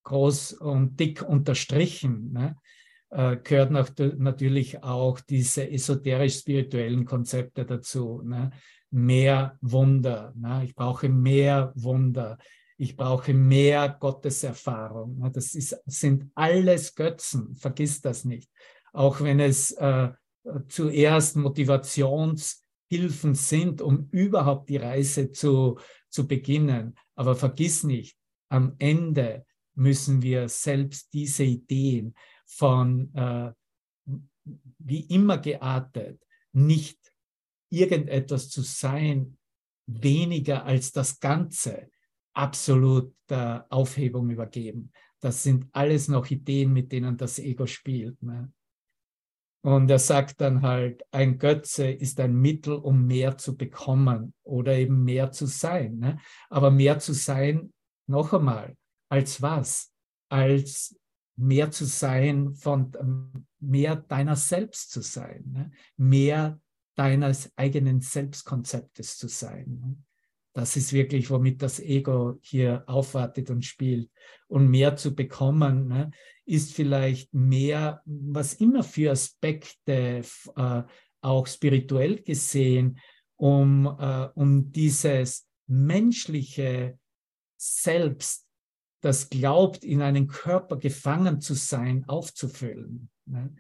[0.04, 2.34] groß und dick unterstrichen.
[2.34, 2.58] Ne?
[3.10, 8.22] Äh, gehört noch, natürlich auch diese esoterisch-spirituellen Konzepte dazu.
[8.24, 8.52] Ne?
[8.90, 10.34] Mehr Wunder.
[10.36, 10.64] Ne?
[10.66, 12.38] Ich brauche mehr Wunder.
[12.78, 15.20] Ich brauche mehr Gotteserfahrung.
[15.20, 15.32] Ne?
[15.32, 17.56] Das ist, sind alles Götzen.
[17.56, 18.52] Vergiss das nicht.
[18.92, 20.10] Auch wenn es äh,
[20.68, 26.96] zuerst Motivationshilfen sind, um überhaupt die Reise zu, zu beginnen.
[27.16, 28.18] Aber vergiss nicht,
[28.50, 32.14] am Ende müssen wir selbst diese Ideen
[32.48, 33.52] von äh,
[34.80, 36.98] wie immer geartet, nicht
[37.70, 39.38] irgendetwas zu sein,
[39.86, 41.90] weniger als das Ganze,
[42.34, 44.92] absolut der Aufhebung übergeben.
[45.20, 48.22] Das sind alles noch Ideen, mit denen das Ego spielt.
[48.22, 48.52] Ne?
[49.64, 54.78] Und er sagt dann halt, ein Götze ist ein Mittel, um mehr zu bekommen oder
[54.78, 55.98] eben mehr zu sein.
[55.98, 56.20] Ne?
[56.50, 57.74] Aber mehr zu sein,
[58.08, 58.78] noch einmal,
[59.10, 59.92] als was?
[60.30, 60.98] Als
[61.38, 65.72] mehr zu sein, von ähm, mehr deiner selbst zu sein, ne?
[65.96, 66.60] mehr
[66.96, 69.80] deines eigenen Selbstkonzeptes zu sein.
[69.82, 69.98] Ne?
[70.58, 74.10] Das ist wirklich, womit das Ego hier aufwartet und spielt.
[74.48, 76.10] Und mehr zu bekommen, ne,
[76.46, 80.24] ist vielleicht mehr, was immer für Aspekte,
[80.56, 80.84] äh,
[81.22, 83.00] auch spirituell gesehen,
[83.36, 86.98] um, äh, um dieses menschliche
[87.56, 88.47] Selbst,
[89.02, 93.10] das glaubt, in einen Körper gefangen zu sein, aufzufüllen.
[93.26, 93.54] Ne?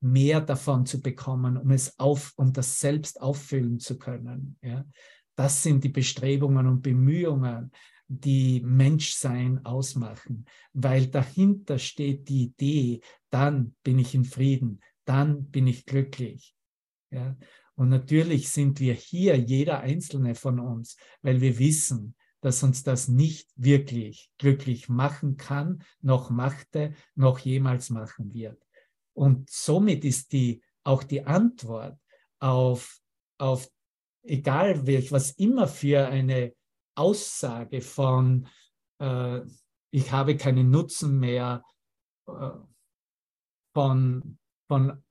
[0.00, 4.56] Mehr davon zu bekommen, um es auf, um das Selbst auffüllen zu können.
[4.62, 4.84] Ja?
[5.36, 7.70] Das sind die Bestrebungen und Bemühungen,
[8.08, 13.00] die Menschsein ausmachen, weil dahinter steht die Idee,
[13.30, 16.56] dann bin ich in Frieden, dann bin ich glücklich.
[17.10, 17.36] Ja?
[17.76, 23.08] Und natürlich sind wir hier, jeder einzelne von uns, weil wir wissen, dass uns das
[23.08, 28.62] nicht wirklich glücklich machen kann, noch machte, noch jemals machen wird.
[29.12, 31.98] Und somit ist die, auch die Antwort
[32.38, 33.00] auf,
[33.38, 33.70] auf
[34.22, 36.54] egal welch, was immer für eine
[36.94, 38.48] Aussage von,
[38.98, 39.40] äh,
[39.90, 41.64] ich habe keinen Nutzen mehr,
[42.26, 42.50] äh,
[43.74, 45.02] von, von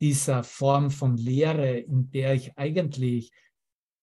[0.00, 3.32] dieser Form von Lehre, in der ich eigentlich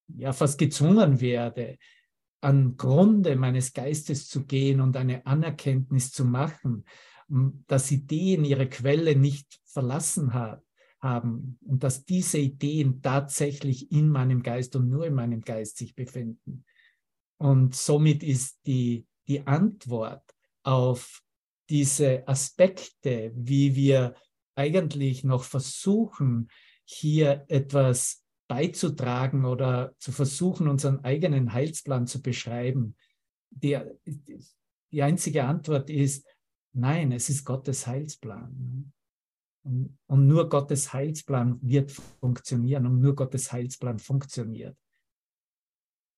[0.07, 1.77] ja fast gezwungen werde,
[2.47, 6.85] an Grunde meines Geistes zu gehen und eine Anerkenntnis zu machen,
[7.67, 10.63] dass Ideen ihre Quelle nicht verlassen hat,
[11.01, 15.93] haben und dass diese Ideen tatsächlich in meinem Geist und nur in meinem Geist sich
[15.93, 16.63] befinden.
[17.35, 20.23] Und somit ist die, die Antwort
[20.63, 21.21] auf
[21.69, 24.15] diese Aspekte, wie wir
[24.55, 26.47] eigentlich noch versuchen,
[26.85, 32.95] hier etwas beizutragen oder zu versuchen, unseren eigenen Heilsplan zu beschreiben.
[33.49, 33.77] Die,
[34.91, 36.25] die einzige Antwort ist,
[36.73, 38.91] nein, es ist Gottes Heilsplan.
[39.63, 44.77] Und, nur Gottes Heilsplan wird funktionieren und nur Gottes Heilsplan funktioniert.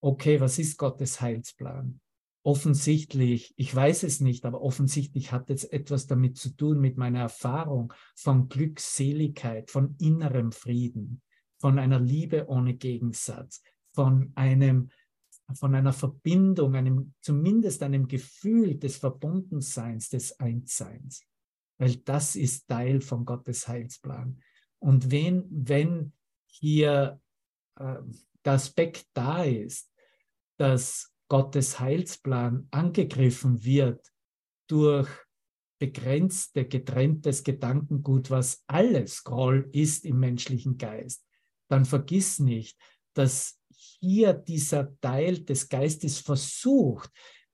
[0.02, 2.00] Okay, was ist Gottes Heilsplan?
[2.44, 7.20] Offensichtlich, ich weiß es nicht, aber offensichtlich hat es etwas damit zu tun mit meiner
[7.20, 11.22] Erfahrung von Glückseligkeit, von innerem Frieden,
[11.60, 13.62] von einer Liebe ohne Gegensatz,
[13.94, 14.90] von einem
[15.56, 21.26] von einer Verbindung, einem zumindest einem Gefühl des Verbundenseins, des Einsseins
[21.80, 24.40] weil das ist Teil von Gottes Heilsplan.
[24.80, 26.14] Und wenn, wenn
[26.46, 27.20] hier
[27.80, 27.96] äh,
[28.46, 29.92] der Aspekt da ist,
[30.58, 34.12] dass Gottes Heilsplan angegriffen wird
[34.68, 35.10] durch
[35.80, 41.26] begrenzte, getrenntes Gedankengut, was alles Groll ist im menschlichen Geist,
[41.70, 42.78] dann vergiss nicht,
[43.14, 47.12] dass hier dieser Teil des Geistes versucht,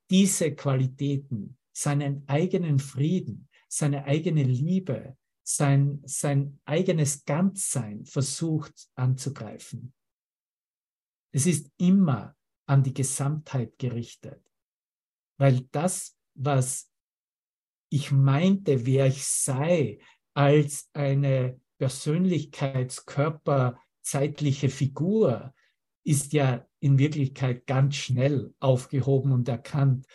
[0.10, 9.94] diese Qualitäten, seinen eigenen Frieden, seine eigene Liebe, sein, sein eigenes Ganzsein versucht anzugreifen.
[11.32, 12.36] Es ist immer
[12.68, 14.42] an die Gesamtheit gerichtet,
[15.38, 16.90] weil das, was
[17.90, 20.00] ich meinte, wer ich sei,
[20.34, 25.54] als eine Persönlichkeitskörper, zeitliche Figur,
[26.04, 30.06] ist ja in Wirklichkeit ganz schnell aufgehoben und erkannt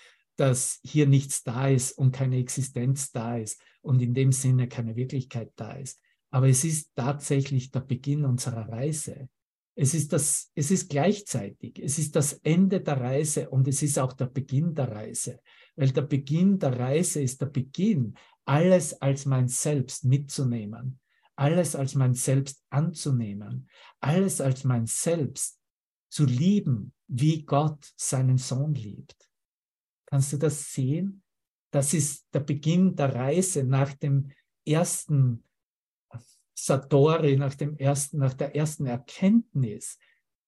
[0.40, 4.96] dass hier nichts da ist und keine Existenz da ist und in dem Sinne keine
[4.96, 6.00] Wirklichkeit da ist.
[6.31, 9.29] Aber es ist tatsächlich der Beginn unserer Reise.
[9.74, 13.98] Es ist, das, es ist gleichzeitig, es ist das Ende der Reise und es ist
[13.98, 15.40] auch der Beginn der Reise.
[15.76, 18.14] Weil der Beginn der Reise ist der Beginn,
[18.46, 21.00] alles als mein Selbst mitzunehmen,
[21.40, 25.59] alles als mein Selbst anzunehmen, alles als mein Selbst
[26.11, 29.16] zu lieben, wie Gott seinen Sohn liebt.
[30.07, 31.22] Kannst du das sehen?
[31.72, 34.31] Das ist der Beginn der Reise nach dem
[34.66, 35.44] ersten
[36.55, 39.98] Satori, nach, dem ersten, nach der ersten Erkenntnis,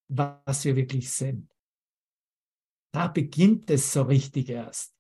[0.09, 1.51] was wir wirklich sind.
[2.93, 4.95] Da beginnt es so richtig erst.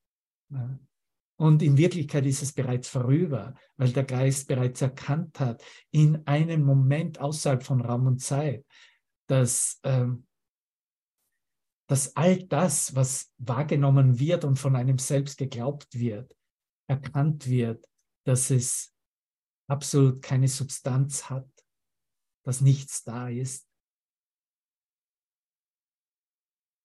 [1.42, 6.62] Und in Wirklichkeit ist es bereits vorüber, weil der Geist bereits erkannt hat, in einem
[6.62, 8.64] Moment außerhalb von Raum und Zeit,
[9.26, 10.24] dass ähm,
[11.88, 16.32] dass all das, was wahrgenommen wird und von einem selbst geglaubt wird,
[16.88, 17.90] erkannt wird,
[18.24, 18.94] dass es
[19.68, 21.50] absolut keine Substanz hat,
[22.44, 23.68] dass nichts da ist.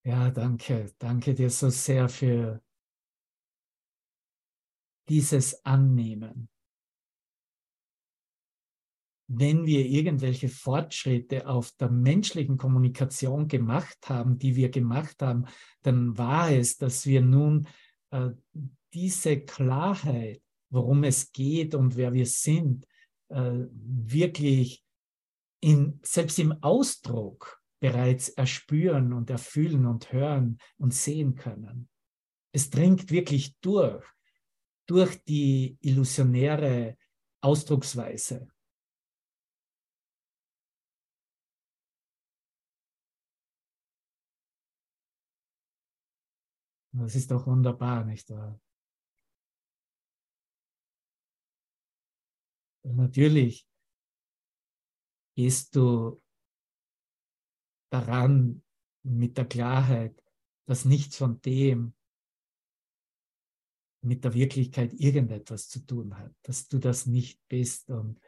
[0.03, 2.63] Ja, danke, danke dir so sehr für
[5.09, 6.49] dieses Annehmen.
[9.27, 15.45] wenn wir irgendwelche Fortschritte auf der menschlichen Kommunikation gemacht haben, die wir gemacht haben,
[15.81, 17.67] dann war es, dass wir nun
[18.11, 18.29] äh,
[18.93, 22.87] diese Klarheit, worum es geht und wer wir sind,
[23.29, 24.83] äh, wirklich
[25.59, 31.89] in, selbst im Ausdruck bereits erspüren und erfühlen und hören und sehen können.
[32.53, 34.05] Es dringt wirklich durch,
[34.88, 36.97] durch die illusionäre
[37.41, 38.47] Ausdrucksweise.
[46.93, 48.60] Das ist doch wunderbar, nicht wahr?
[52.84, 53.67] Natürlich
[55.36, 56.21] gehst du
[57.91, 58.63] daran
[59.04, 60.23] mit der Klarheit,
[60.65, 61.96] dass nichts von dem
[64.01, 68.19] mit der Wirklichkeit irgendetwas zu tun hat, dass du das nicht bist und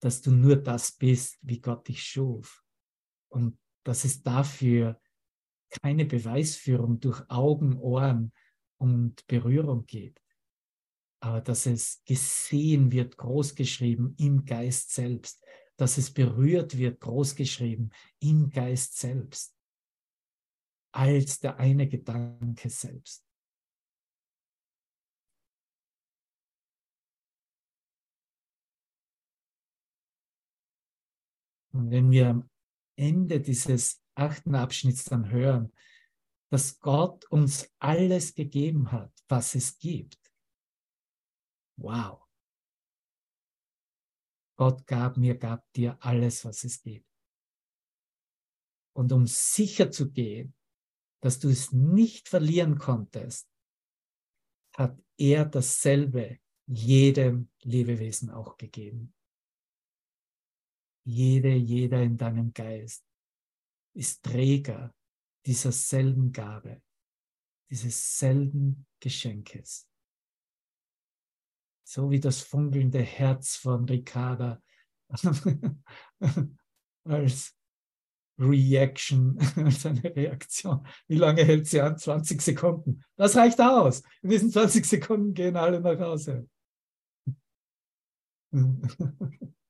[0.00, 2.64] dass du nur das bist, wie Gott dich schuf.
[3.28, 5.00] Und dass es dafür
[5.82, 8.32] keine Beweisführung durch Augen, Ohren
[8.78, 10.20] und Berührung gibt,
[11.20, 15.42] aber dass es gesehen wird, großgeschrieben im Geist selbst,
[15.76, 19.56] dass es berührt wird, großgeschrieben im Geist selbst,
[20.92, 23.24] als der eine Gedanke selbst.
[31.72, 32.50] Und wenn wir am
[32.96, 35.72] Ende dieses achten Abschnitts dann hören,
[36.50, 40.20] dass Gott uns alles gegeben hat, was es gibt.
[41.78, 42.22] Wow.
[44.56, 47.08] Gott gab mir, gab dir alles, was es gibt.
[48.94, 50.54] Und um sicher zu gehen,
[51.22, 53.48] dass du es nicht verlieren konntest,
[54.76, 59.14] hat er dasselbe jedem Lebewesen auch gegeben.
[61.04, 63.04] Jede, jeder in deinem Geist
[63.94, 64.94] ist Träger
[65.44, 66.80] dieser selben Gabe,
[67.70, 69.88] dieses selben Geschenkes.
[71.84, 74.62] So wie das funkelnde Herz von Ricarda
[77.04, 77.54] als
[78.38, 80.86] Reaction, als eine Reaktion.
[81.08, 81.98] Wie lange hält sie an?
[81.98, 83.04] 20 Sekunden.
[83.16, 84.02] Das reicht aus.
[84.22, 86.48] In diesen 20 Sekunden gehen alle nach Hause.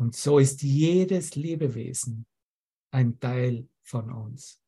[0.00, 2.24] Und so ist jedes Lebewesen
[2.92, 4.62] ein Teil von uns.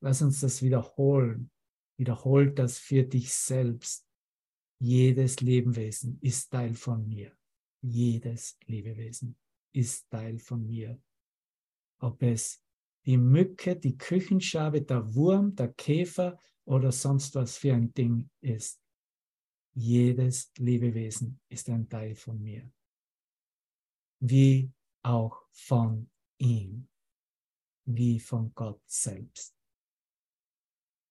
[0.00, 1.50] Lass uns das wiederholen.
[1.98, 4.06] Wiederholt das für dich selbst.
[4.80, 7.36] Jedes Lebewesen ist Teil von mir.
[7.82, 9.36] Jedes Lebewesen
[9.72, 11.00] ist Teil von mir.
[12.00, 12.60] Ob es
[13.04, 18.80] die Mücke, die Küchenschabe, der Wurm, der Käfer oder sonst was für ein Ding ist.
[19.74, 22.72] Jedes Lebewesen ist ein Teil von mir
[24.22, 26.08] wie auch von
[26.38, 26.88] ihm,
[27.84, 29.52] wie von Gott selbst.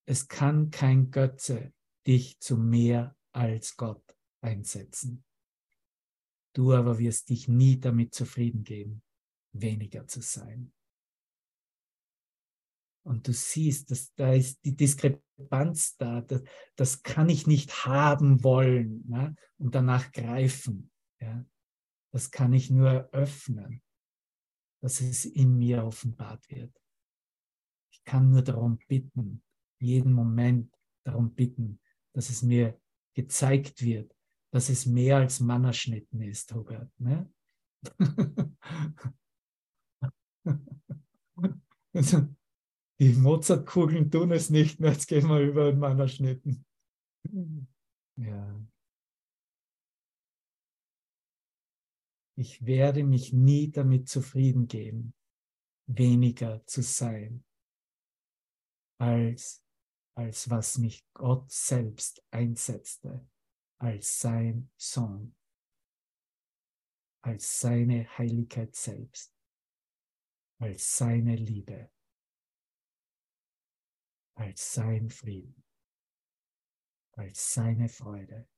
[0.06, 1.74] Es kann kein Götze
[2.08, 5.26] dich zu mehr als Gott einsetzen.
[6.54, 9.04] Du aber wirst dich nie damit zufrieden geben,
[9.52, 10.74] weniger zu sein.
[13.04, 16.44] Und du siehst, dass da ist die Diskrepanz da, das,
[16.76, 19.36] das kann ich nicht haben wollen ne?
[19.58, 20.92] und danach greifen.
[21.20, 21.46] Ja?
[22.14, 23.82] Das kann ich nur öffnen,
[24.82, 26.76] dass es in mir offenbart wird.
[27.94, 29.44] Ich kann nur darum bitten,
[29.80, 31.80] jeden Moment darum bitten,
[32.14, 32.80] dass es mir
[33.16, 34.16] gezeigt wird,
[34.52, 36.92] dass es mehr als Mannerschnitten ist, Hubert.
[37.00, 37.32] Ne?
[41.94, 42.28] also,
[43.00, 46.66] die Mozartkugeln tun es nicht mehr, jetzt gehen wir über den Mannerschnitten.
[48.18, 48.62] Ja.
[52.42, 55.14] Ich werde mich nie damit zufrieden geben,
[55.86, 57.46] weniger zu sein,
[58.98, 59.64] als,
[60.16, 63.30] als was mich Gott selbst einsetzte,
[63.78, 65.36] als sein Sohn,
[67.24, 69.32] als seine Heiligkeit selbst,
[70.58, 71.92] als seine Liebe,
[74.34, 75.64] als sein Frieden,
[77.12, 78.51] als seine Freude.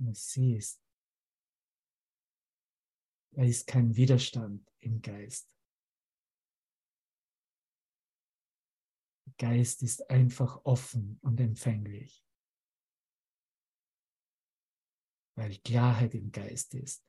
[0.00, 0.80] Du siehst,
[3.32, 5.52] da ist kein Widerstand im Geist.
[9.38, 12.24] Geist ist einfach offen und empfänglich,
[15.36, 17.04] weil Klarheit im Geist ist,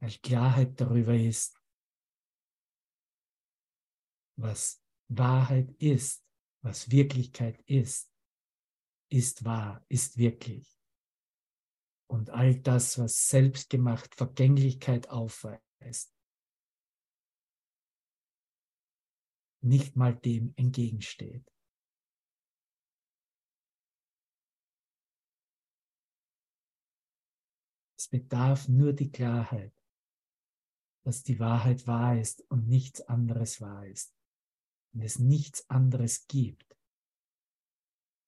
[0.00, 1.60] weil Klarheit darüber ist,
[4.36, 6.24] was Wahrheit ist,
[6.62, 8.12] was Wirklichkeit ist,
[9.10, 10.73] ist wahr, ist wirklich.
[12.06, 16.14] Und all das, was selbstgemacht Vergänglichkeit aufweist,
[19.62, 21.50] nicht mal dem entgegensteht.
[27.96, 29.74] Es bedarf nur die Klarheit,
[31.04, 34.14] dass die Wahrheit wahr ist und nichts anderes wahr ist.
[34.92, 36.76] Und es nichts anderes gibt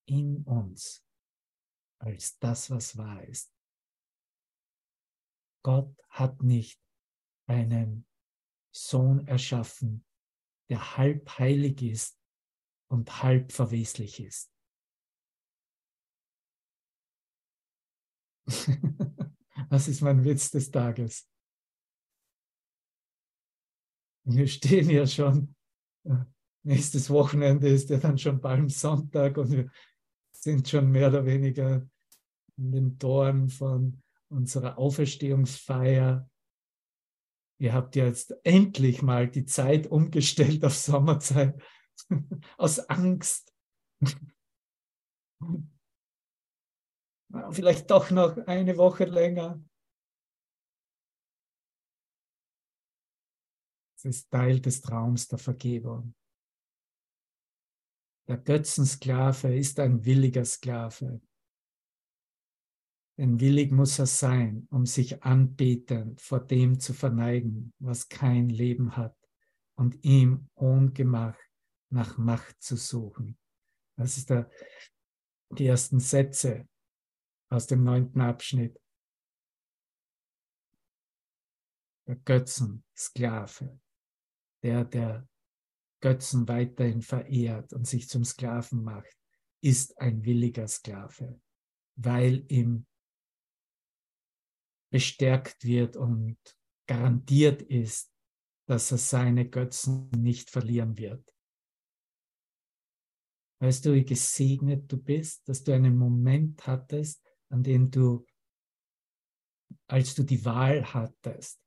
[0.07, 1.05] in uns
[1.99, 3.56] als das, was wahr ist.
[5.67, 6.81] Gott hat nicht
[7.49, 8.07] einen
[8.73, 10.05] Sohn erschaffen,
[10.71, 12.21] der halb heilig ist
[12.89, 14.55] und halb verweslich ist.
[19.69, 21.29] das ist mein Witz des Tages.
[24.25, 25.53] Wir stehen ja schon,
[26.05, 26.25] äh,
[26.63, 29.69] nächstes Wochenende ist ja dann schon Palmsonntag und wir
[30.31, 31.85] sind schon mehr oder weniger
[32.57, 36.29] in den Toren von unserer Auferstehungsfeier
[37.59, 41.61] ihr habt jetzt endlich mal die Zeit umgestellt auf Sommerzeit
[42.59, 43.55] aus Angst.
[47.51, 49.61] Vielleicht doch noch eine Woche länger.
[53.97, 56.15] Es ist Teil des Traums der Vergebung.
[58.29, 61.21] Der Götzensklave ist ein williger Sklave.
[63.19, 68.97] Denn willig muss er sein, um sich anbetend vor dem zu verneigen, was kein Leben
[68.97, 69.17] hat,
[69.79, 71.39] und ihm ohne Gemach
[71.91, 73.39] nach Macht zu suchen.
[73.97, 74.51] Das ist der,
[75.51, 76.69] die ersten Sätze
[77.51, 78.79] aus dem neunten Abschnitt.
[82.07, 83.81] Der Götzen, Sklave,
[84.63, 85.29] der, der
[86.01, 89.17] Götzen weiterhin verehrt und sich zum Sklaven macht,
[89.63, 91.41] ist ein williger Sklave,
[91.97, 92.87] weil ihm
[94.91, 96.39] bestärkt wird und
[96.87, 98.13] garantiert ist,
[98.69, 101.35] dass er seine Götzen nicht verlieren wird.
[103.61, 108.27] Weißt du, wie gesegnet du bist, dass du einen Moment hattest, an dem du,
[109.89, 111.61] als du die Wahl hattest,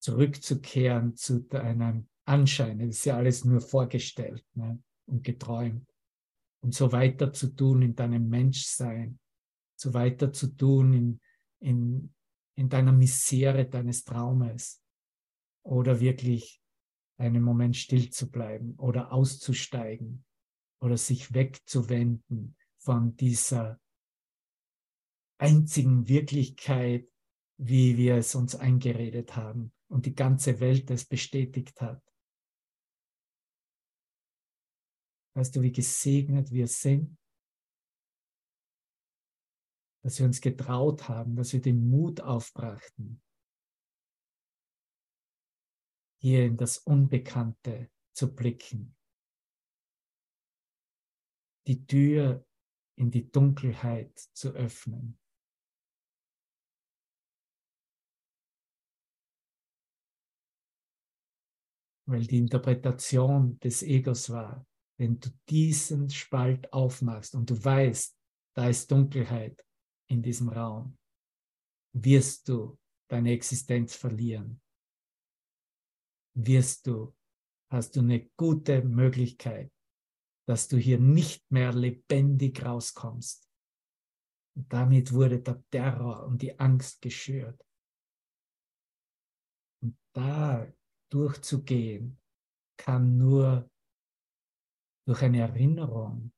[0.00, 5.88] zurückzukehren zu deinem Anschein, das ist ja alles nur vorgestellt ne, und geträumt,
[6.62, 9.18] und so weiter zu tun in deinem Menschsein,
[9.76, 11.20] so weiter zu tun in,
[11.60, 12.14] in
[12.62, 14.80] in deiner Misere deines Traumes
[15.64, 16.62] oder wirklich
[17.18, 20.24] einen Moment still zu bleiben oder auszusteigen
[20.80, 23.80] oder sich wegzuwenden von dieser
[25.38, 27.08] einzigen Wirklichkeit,
[27.58, 32.00] wie wir es uns eingeredet haben und die ganze Welt es bestätigt hat.
[35.34, 37.18] Weißt du, wie gesegnet wir sind?
[40.02, 43.22] Dass wir uns getraut haben, dass wir den Mut aufbrachten,
[46.20, 48.96] hier in das Unbekannte zu blicken,
[51.66, 52.44] die Tür
[52.96, 55.18] in die Dunkelheit zu öffnen.
[62.06, 64.66] Weil die Interpretation des Egos war,
[64.98, 68.16] wenn du diesen Spalt aufmachst und du weißt,
[68.54, 69.64] da ist Dunkelheit,
[70.12, 70.98] in diesem Raum,
[71.94, 74.60] wirst du deine Existenz verlieren.
[76.34, 77.14] Wirst du,
[77.70, 79.72] hast du eine gute Möglichkeit,
[80.46, 83.48] dass du hier nicht mehr lebendig rauskommst.
[84.54, 87.64] Und damit wurde der Terror und die Angst geschürt.
[89.82, 90.70] Und da
[91.10, 92.18] durchzugehen,
[92.76, 93.70] kann nur
[95.06, 96.32] durch eine Erinnerung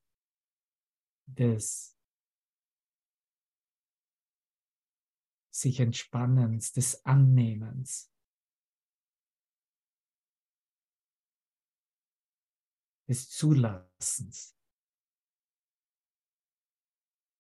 [1.27, 1.94] des
[5.55, 8.11] sich Entspannens, des Annehmens.
[13.07, 14.57] des Zulassens,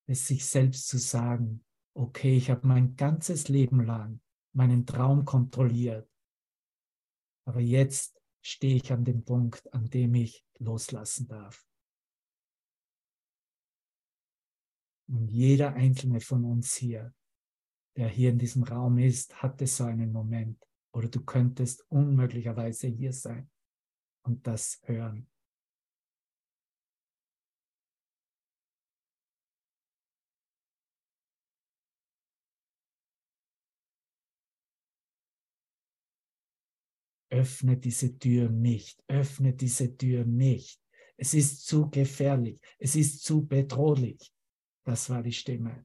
[0.06, 1.64] es sich selbst zu sagen,
[1.96, 4.20] okay, ich habe mein ganzes Leben lang
[4.52, 6.06] meinen Traum kontrolliert,
[7.46, 11.66] aber jetzt stehe ich an dem Punkt, an dem ich loslassen darf.
[15.08, 17.14] Und jeder einzelne von uns hier
[17.96, 20.58] der hier in diesem Raum ist, hatte so einen Moment.
[20.92, 23.50] Oder du könntest unmöglicherweise hier sein
[24.22, 25.28] und das hören.
[37.30, 40.80] Öffne diese Tür nicht, öffne diese Tür nicht.
[41.16, 44.32] Es ist zu gefährlich, es ist zu bedrohlich.
[44.84, 45.84] Das war die Stimme.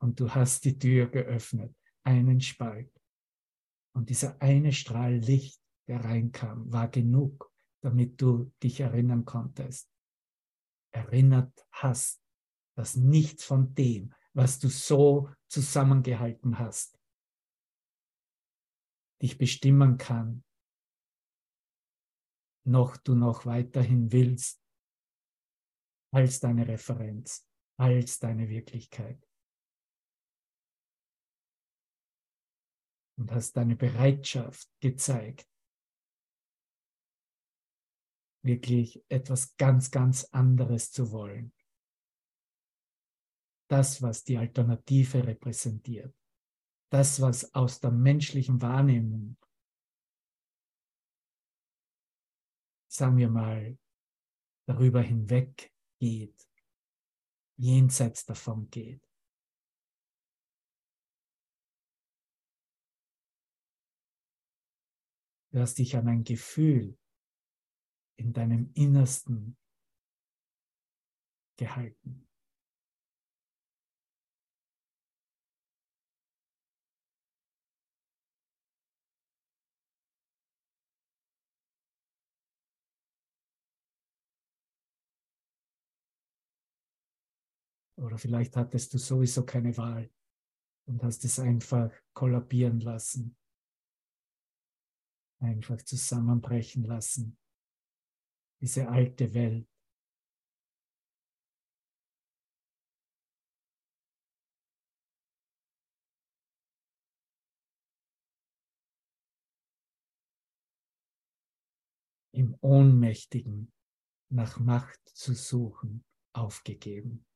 [0.00, 1.74] Und du hast die Tür geöffnet,
[2.04, 2.92] einen Spalt.
[3.94, 9.90] Und dieser eine Strahl Licht, der reinkam, war genug, damit du dich erinnern konntest.
[10.92, 12.22] Erinnert hast,
[12.76, 16.98] dass nichts von dem, was du so zusammengehalten hast,
[19.20, 20.44] dich bestimmen kann,
[22.64, 24.62] noch du noch weiterhin willst,
[26.12, 27.46] als deine Referenz,
[27.76, 29.27] als deine Wirklichkeit.
[33.18, 35.48] Und hast deine Bereitschaft gezeigt,
[38.42, 41.52] wirklich etwas ganz, ganz anderes zu wollen.
[43.68, 46.14] Das, was die Alternative repräsentiert.
[46.90, 49.36] Das, was aus der menschlichen Wahrnehmung,
[52.86, 53.76] sagen wir mal,
[54.66, 56.48] darüber hinweg geht,
[57.56, 59.07] jenseits davon geht.
[65.50, 66.98] Du hast dich an ein Gefühl
[68.16, 69.56] in deinem Innersten
[71.56, 72.28] gehalten.
[87.96, 90.10] Oder vielleicht hattest du sowieso keine Wahl
[90.86, 93.36] und hast es einfach kollabieren lassen,
[95.40, 97.36] einfach zusammenbrechen lassen
[98.60, 99.68] diese alte Welt.
[112.32, 113.72] Im Ohnmächtigen
[114.30, 117.27] nach Macht zu suchen, aufgegeben.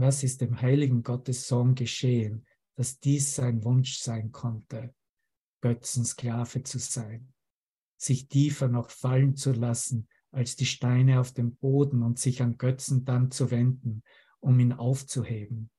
[0.00, 4.94] Was ist dem heiligen Gottes Sohn geschehen, dass dies sein Wunsch sein konnte,
[5.60, 7.34] Götzensklave zu sein,
[7.98, 12.56] sich tiefer noch fallen zu lassen als die Steine auf dem Boden und sich an
[12.56, 14.02] Götzen dann zu wenden,
[14.38, 15.70] um ihn aufzuheben.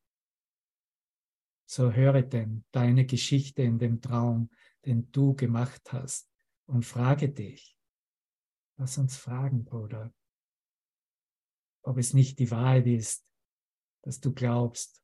[1.66, 4.52] So höre denn deine Geschichte in dem Traum,
[4.86, 6.30] den du gemacht hast,
[6.68, 7.76] und frage dich,
[8.78, 10.14] lass uns fragen, Bruder,
[11.82, 13.26] ob es nicht die Wahrheit ist,
[14.04, 15.02] dass du glaubst,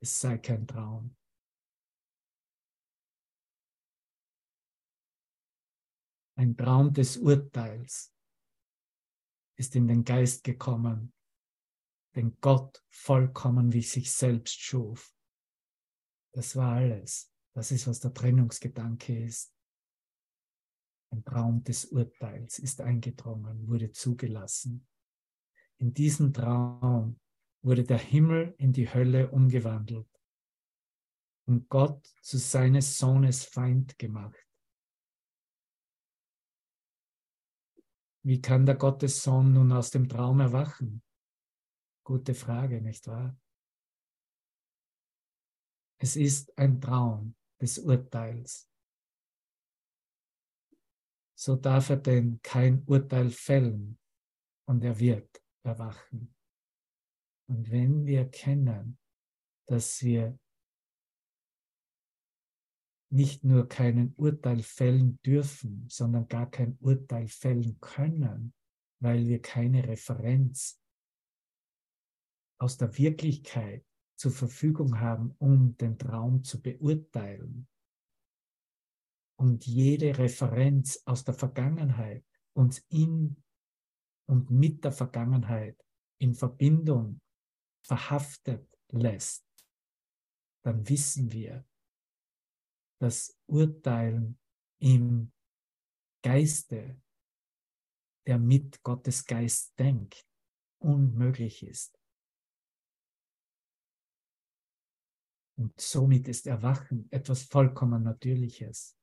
[0.00, 1.16] es sei kein Traum.
[6.38, 8.14] Ein Traum des Urteils
[9.58, 11.14] ist in den Geist gekommen,
[12.14, 15.14] den Gott vollkommen wie sich selbst schuf.
[16.32, 17.32] Das war alles.
[17.54, 19.54] Das ist, was der Trennungsgedanke ist.
[21.10, 24.86] Ein Traum des Urteils ist eingedrungen, wurde zugelassen.
[25.78, 27.18] In diesem Traum
[27.66, 30.08] wurde der Himmel in die Hölle umgewandelt
[31.48, 34.46] und Gott zu seines Sohnes Feind gemacht.
[38.22, 41.02] Wie kann der Gottessohn nun aus dem Traum erwachen?
[42.04, 43.36] Gute Frage, nicht wahr?
[45.98, 48.70] Es ist ein Traum des Urteils.
[51.34, 53.98] So darf er denn kein Urteil fällen
[54.66, 56.35] und er wird erwachen.
[57.48, 58.98] Und wenn wir kennen,
[59.66, 60.38] dass wir
[63.10, 68.52] nicht nur keinen Urteil fällen dürfen, sondern gar kein Urteil fällen können,
[69.00, 70.80] weil wir keine Referenz
[72.58, 73.84] aus der Wirklichkeit
[74.16, 77.68] zur Verfügung haben, um den Traum zu beurteilen.
[79.38, 82.24] Und jede Referenz aus der Vergangenheit
[82.54, 83.36] uns in
[84.26, 85.78] und mit der Vergangenheit
[86.18, 87.20] in Verbindung
[87.86, 89.46] verhaftet lässt,
[90.64, 91.64] dann wissen wir,
[93.00, 94.38] dass Urteilen
[94.80, 95.32] im
[96.22, 97.00] Geiste,
[98.26, 100.26] der mit Gottes Geist denkt,
[100.78, 101.98] unmöglich ist.
[105.58, 108.98] Und somit ist Erwachen etwas vollkommen Natürliches.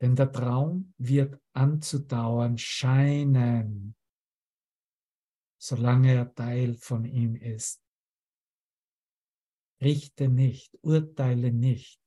[0.00, 3.94] Denn der Traum wird anzudauern scheinen,
[5.62, 7.80] solange er Teil von ihm ist.
[9.80, 12.00] richte nicht, urteile nicht.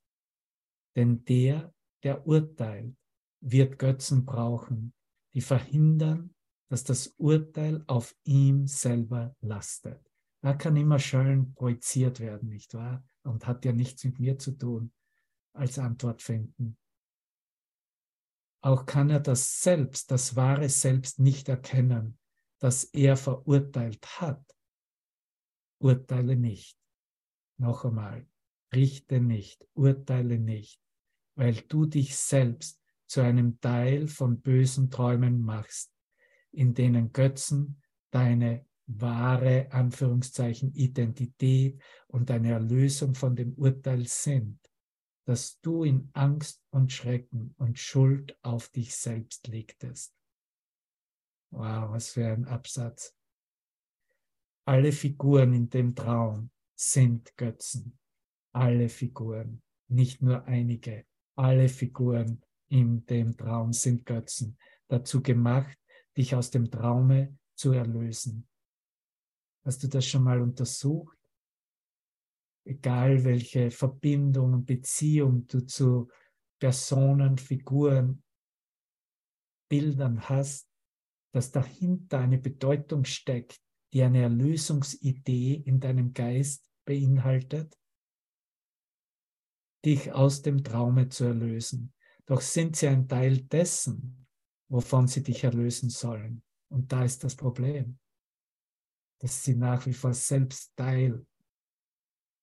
[0.95, 2.97] Denn der, der urteilt,
[3.41, 4.93] wird Götzen brauchen,
[5.33, 6.33] die verhindern,
[6.69, 10.01] dass das Urteil auf ihm selber lastet.
[10.41, 13.07] Da kann immer schön projiziert werden, nicht wahr?
[13.23, 14.91] Und hat ja nichts mit mir zu tun,
[15.53, 16.77] als Antwort finden.
[18.61, 22.17] Auch kann er das Selbst, das wahre Selbst nicht erkennen,
[22.59, 24.43] das er verurteilt hat.
[25.79, 26.77] Urteile nicht.
[27.57, 28.27] Noch einmal,
[28.73, 30.81] richte nicht, urteile nicht,
[31.35, 35.91] weil du dich selbst zu einem Teil von bösen Träumen machst,
[36.51, 37.81] in denen Götzen
[38.11, 44.59] deine wahre Anführungszeichen Identität und deine Erlösung von dem Urteil sind,
[45.25, 50.13] dass du in Angst und Schrecken und Schuld auf dich selbst legtest.
[51.55, 53.15] Wow, was für ein Absatz.
[54.67, 57.97] Alle Figuren in dem Traum sind Götzen.
[58.51, 61.05] Alle Figuren, nicht nur einige.
[61.37, 64.57] Alle Figuren in dem Traum sind Götzen,
[64.89, 65.77] dazu gemacht,
[66.17, 68.45] dich aus dem Traume zu erlösen.
[69.63, 71.17] Hast du das schon mal untersucht?
[72.65, 76.09] Egal welche Verbindung und Beziehung du zu
[76.59, 78.21] Personen, Figuren,
[79.69, 80.74] Bildern hast,
[81.35, 83.59] dass dahinter eine Bedeutung steckt,
[83.91, 87.77] die eine Erlösungsidee in deinem Geist beinhaltet,
[89.83, 91.93] dich aus dem Traume zu erlösen.
[92.25, 94.25] Doch sind sie ein Teil dessen,
[94.69, 96.41] wovon sie dich erlösen sollen.
[96.69, 97.99] Und da ist das Problem,
[99.19, 101.27] dass sie nach wie vor selbst Teil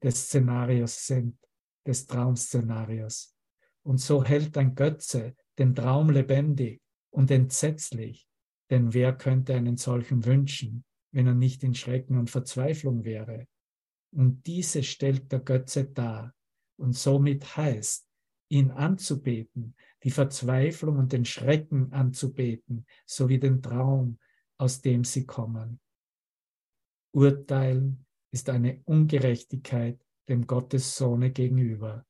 [0.02, 1.38] des Szenarios sind,
[1.86, 3.34] des Traumszenarios.
[3.84, 8.28] Und so hält ein Götze den Traum lebendig und entsetzlich,
[8.72, 13.46] denn wer könnte einen solchen wünschen, wenn er nicht in Schrecken und Verzweiflung wäre?
[14.14, 16.34] Und diese stellt der Götze dar
[16.78, 18.08] und somit heißt,
[18.48, 24.18] ihn anzubeten, die Verzweiflung und den Schrecken anzubeten, sowie den Traum,
[24.56, 25.78] aus dem sie kommen.
[27.14, 30.00] Urteilen ist eine Ungerechtigkeit
[30.30, 32.06] dem Gottessohne gegenüber.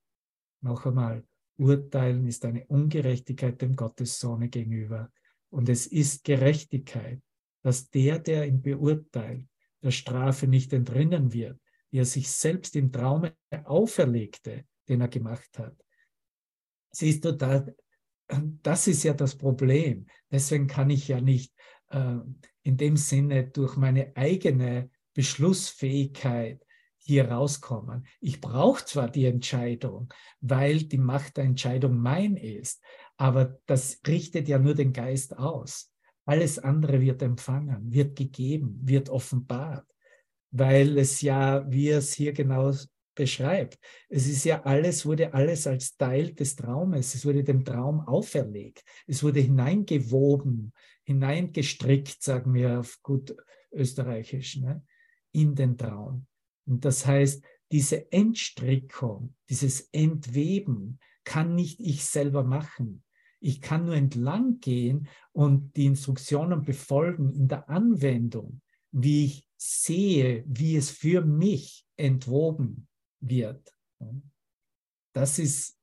[0.60, 1.26] Noch einmal,
[1.58, 5.10] Urteilen ist eine Ungerechtigkeit dem Gottessohne gegenüber.
[5.52, 7.20] Und es ist Gerechtigkeit,
[7.62, 9.46] dass der, der ihn beurteilt,
[9.82, 15.58] der Strafe nicht entrinnen wird, wie er sich selbst im Traume auferlegte, den er gemacht
[15.58, 15.76] hat.
[16.90, 17.66] Siehst du, da,
[18.62, 20.06] das ist ja das Problem.
[20.30, 21.54] Deswegen kann ich ja nicht
[21.90, 22.16] äh,
[22.62, 26.64] in dem Sinne durch meine eigene Beschlussfähigkeit
[26.96, 28.06] hier rauskommen.
[28.20, 32.82] Ich brauche zwar die Entscheidung, weil die Macht der Entscheidung mein ist,
[33.22, 35.92] aber das richtet ja nur den Geist aus.
[36.26, 39.86] Alles andere wird empfangen, wird gegeben, wird offenbart,
[40.50, 42.72] weil es ja, wie es hier genau
[43.14, 48.00] beschreibt, es ist ja alles, wurde alles als Teil des Traumes, es wurde dem Traum
[48.00, 50.72] auferlegt, es wurde hineingewoben,
[51.04, 53.36] hineingestrickt, sagen wir auf gut
[53.70, 54.84] österreichisch, ne,
[55.30, 56.26] in den Traum.
[56.66, 63.04] Und das heißt, diese Entstrickung, dieses Entweben kann nicht ich selber machen.
[63.44, 68.60] Ich kann nur entlang gehen und die Instruktionen befolgen in der Anwendung,
[68.92, 72.86] wie ich sehe, wie es für mich entwoben
[73.20, 73.74] wird.
[75.12, 75.76] Das ist,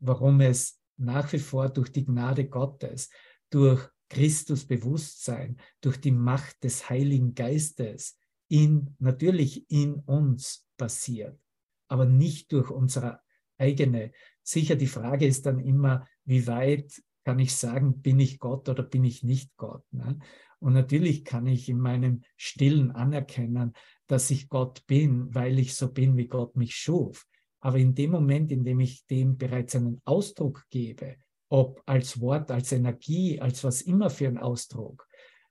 [0.00, 3.10] warum es nach wie vor durch die Gnade Gottes,
[3.48, 11.38] durch Christus Bewusstsein, durch die Macht des Heiligen Geistes in, natürlich in uns passiert,
[11.86, 13.20] aber nicht durch unsere
[13.56, 14.10] eigene.
[14.42, 18.82] Sicher, die Frage ist dann immer, wie weit kann ich sagen, bin ich Gott oder
[18.82, 19.84] bin ich nicht Gott?
[19.92, 20.18] Ne?
[20.58, 23.72] Und natürlich kann ich in meinem Stillen anerkennen,
[24.06, 27.26] dass ich Gott bin, weil ich so bin, wie Gott mich schuf.
[27.60, 31.16] Aber in dem Moment, in dem ich dem bereits einen Ausdruck gebe,
[31.48, 35.08] ob als Wort, als Energie, als was immer für ein Ausdruck,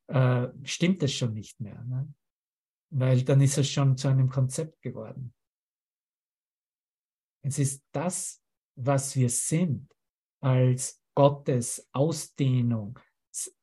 [0.08, 1.84] äh, stimmt es schon nicht mehr.
[1.84, 2.14] Ne?
[2.92, 5.34] Weil dann ist es schon zu einem Konzept geworden.
[7.42, 8.42] Es ist das,
[8.76, 9.92] was wir sind,
[10.44, 13.00] als Gottes Ausdehnung,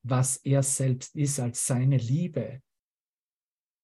[0.03, 2.61] was er selbst ist, als seine Liebe,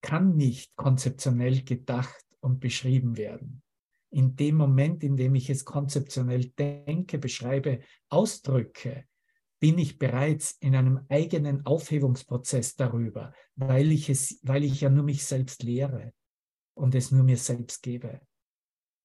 [0.02, 3.62] kann nicht konzeptionell gedacht und beschrieben werden.
[4.10, 9.06] In dem Moment, in dem ich es konzeptionell denke, beschreibe, ausdrücke,
[9.60, 15.04] bin ich bereits in einem eigenen Aufhebungsprozess darüber, weil ich, es, weil ich ja nur
[15.04, 16.14] mich selbst lehre
[16.74, 18.22] und es nur mir selbst gebe.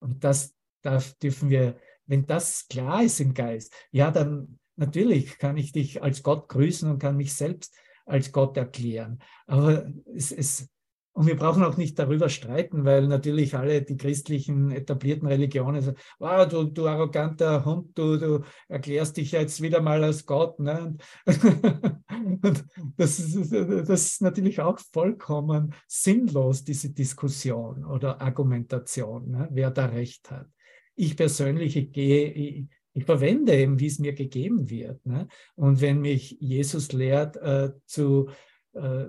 [0.00, 5.56] Und das, da dürfen wir, wenn das klar ist im Geist, ja, dann natürlich kann
[5.56, 7.74] ich dich als Gott grüßen und kann mich selbst
[8.06, 9.20] als Gott erklären.
[9.46, 10.68] Aber es, es,
[11.12, 15.98] Und wir brauchen auch nicht darüber streiten, weil natürlich alle die christlichen etablierten Religionen sagen,
[16.18, 20.58] wow, du, du arroganter Hund, du, du erklärst dich jetzt wieder mal als Gott.
[20.58, 20.96] Ne?
[21.26, 22.64] Und
[22.96, 29.48] das, ist, das ist natürlich auch vollkommen sinnlos, diese Diskussion oder Argumentation, ne?
[29.52, 30.48] wer da recht hat.
[30.94, 35.04] Ich persönlich ich gehe, ich, ich verwende eben, wie es mir gegeben wird.
[35.06, 35.28] Ne?
[35.54, 38.28] Und wenn mich Jesus lehrt äh, zu
[38.74, 39.06] äh,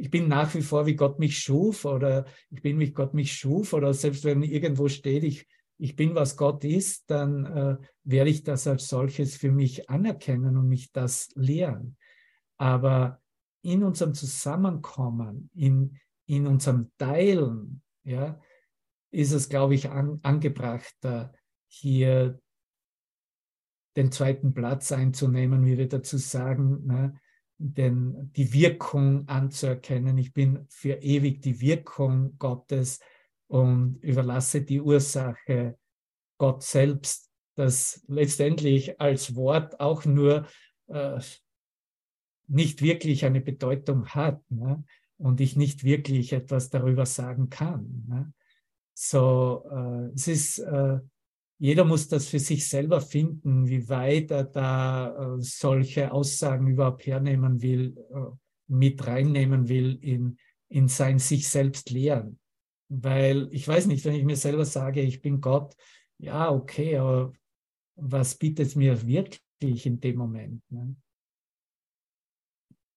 [0.00, 3.34] ich bin nach wie vor, wie Gott mich schuf oder ich bin, wie Gott mich
[3.34, 5.46] schuf oder selbst wenn irgendwo steht, ich,
[5.76, 10.56] ich bin, was Gott ist, dann äh, werde ich das als solches für mich anerkennen
[10.56, 11.96] und mich das lehren.
[12.56, 13.20] Aber
[13.62, 18.40] in unserem Zusammenkommen, in, in unserem Teilen, ja,
[19.10, 20.96] ist es, glaube ich, an, angebracht,
[21.68, 22.40] hier
[23.96, 26.86] den zweiten Platz einzunehmen, wie wir dazu sagen.
[26.86, 27.20] Ne?
[27.62, 30.16] denn die Wirkung anzuerkennen.
[30.16, 33.00] Ich bin für ewig die Wirkung Gottes
[33.48, 35.76] und überlasse die Ursache
[36.38, 40.46] Gott selbst, das letztendlich als Wort auch nur
[40.86, 41.20] äh,
[42.46, 44.82] nicht wirklich eine Bedeutung hat ne?
[45.18, 48.06] und ich nicht wirklich etwas darüber sagen kann.
[48.08, 48.32] Ne?
[49.02, 50.98] So, äh, es ist äh,
[51.58, 57.06] jeder muss das für sich selber finden, wie weit er da äh, solche Aussagen überhaupt
[57.06, 58.34] hernehmen will, äh,
[58.66, 60.38] mit reinnehmen will in,
[60.68, 62.38] in sein sich selbst lehren.
[62.88, 65.76] Weil ich weiß nicht, wenn ich mir selber sage, ich bin Gott,
[66.18, 67.32] ja, okay, aber
[67.96, 70.62] was bietet mir wirklich in dem Moment?
[70.70, 70.94] Ne?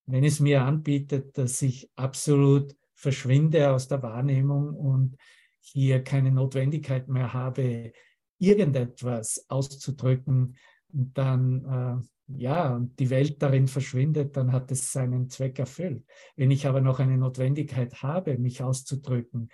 [0.06, 5.16] Wenn es mir anbietet, dass ich absolut verschwinde aus der Wahrnehmung und
[5.64, 7.92] hier keine Notwendigkeit mehr habe,
[8.38, 10.56] irgendetwas auszudrücken,
[10.88, 16.04] dann äh, ja, die Welt darin verschwindet, dann hat es seinen Zweck erfüllt.
[16.36, 19.50] Wenn ich aber noch eine Notwendigkeit habe, mich auszudrücken,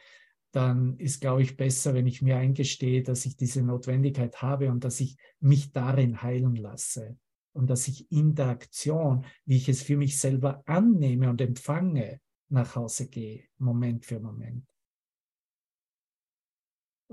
[0.53, 4.85] dann ist, glaube ich, besser, wenn ich mir eingestehe, dass ich diese Notwendigkeit habe und
[4.85, 7.17] dass ich mich darin heilen lasse
[7.53, 12.21] und dass ich in der Aktion, wie ich es für mich selber annehme und empfange,
[12.49, 14.65] nach Hause gehe, Moment für Moment.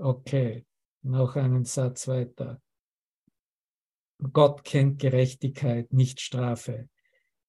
[0.00, 0.64] Okay,
[1.02, 2.62] noch einen Satz weiter.
[4.32, 6.88] Gott kennt Gerechtigkeit, nicht Strafe.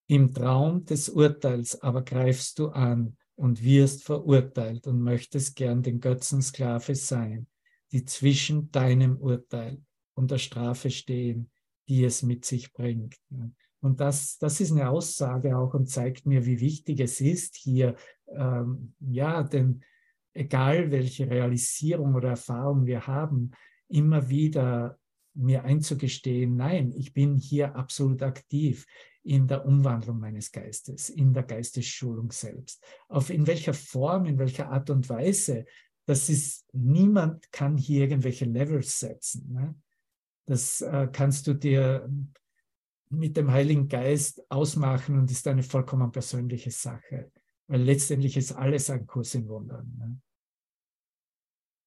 [0.08, 6.00] Im Traum des Urteils aber greifst du an und wirst verurteilt und möchtest gern den
[6.00, 7.46] Götzensklave sein,
[7.92, 9.80] die zwischen deinem Urteil
[10.16, 11.52] und der Strafe stehen,
[11.88, 13.16] die es mit sich bringt.
[13.82, 17.96] Und das, das ist eine Aussage auch und zeigt mir, wie wichtig es ist, hier
[18.28, 19.84] ähm, ja, den,
[20.34, 23.52] egal welche Realisierung oder Erfahrung wir haben,
[23.88, 24.98] immer wieder
[25.34, 28.86] mir einzugestehen, nein, ich bin hier absolut aktiv
[29.24, 32.84] in der Umwandlung meines Geistes, in der Geistesschulung selbst.
[33.08, 35.66] Auf in welcher Form, in welcher Art und Weise,
[36.06, 39.52] das ist, niemand kann hier irgendwelche Levels setzen.
[39.54, 39.76] Ne?
[40.46, 42.10] Das äh, kannst du dir
[43.10, 47.32] mit dem Heiligen Geist ausmachen und ist eine vollkommen persönliche Sache,
[47.70, 49.94] weil letztendlich ist alles ein Kurs in Wundern.
[49.98, 50.20] Ne?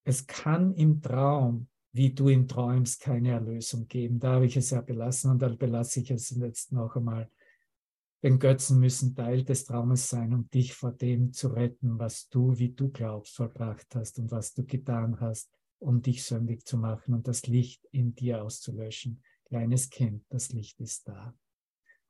[0.04, 4.20] Es kann im Traum, wie du ihn träumst, keine Erlösung geben.
[4.20, 7.28] Da habe ich es ja belassen und dann belasse ich es jetzt noch einmal.
[8.22, 12.56] Denn Götzen müssen Teil des Traumes sein, um dich vor dem zu retten, was du,
[12.56, 17.12] wie du glaubst, vollbracht hast und was du getan hast, um dich sündig zu machen
[17.12, 19.20] und das Licht in dir auszulöschen.
[19.46, 21.34] Kleines Kind, das Licht ist da.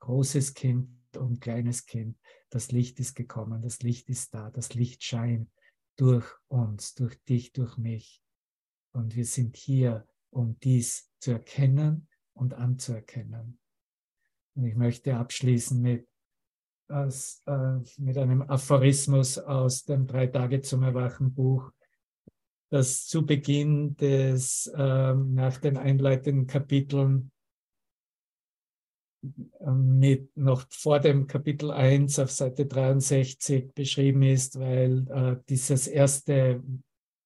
[0.02, 2.18] Großes Kind und kleines Kind,
[2.50, 5.48] das Licht ist gekommen, das Licht ist da, das Licht scheint
[5.96, 8.20] durch uns, durch dich, durch mich.
[8.92, 13.60] Und wir sind hier, um dies zu erkennen und anzuerkennen.
[14.56, 16.08] Und ich möchte abschließen mit,
[16.88, 21.70] aus, äh, mit einem Aphorismus aus dem Drei Tage zum Erwachen Buch,
[22.70, 27.30] das zu Beginn des, äh, nach den einleitenden Kapiteln
[29.64, 36.62] mit noch vor dem Kapitel 1 auf Seite 63 beschrieben ist, weil äh, dieses erste,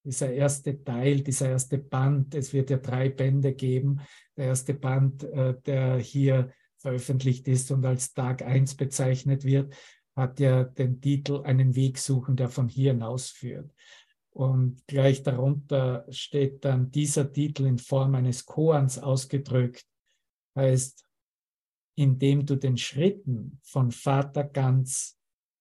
[0.03, 4.01] dieser erste Teil, dieser erste Band, es wird ja drei Bände geben,
[4.35, 9.73] der erste Band, äh, der hier veröffentlicht ist und als Tag 1 bezeichnet wird,
[10.15, 13.71] hat ja den Titel Einen Weg suchen, der von hier hinausführt.
[14.29, 19.83] Und gleich darunter steht dann dieser Titel in Form eines Koans ausgedrückt,
[20.55, 21.06] heißt
[21.97, 25.17] indem du den Schritten von Vater ganz,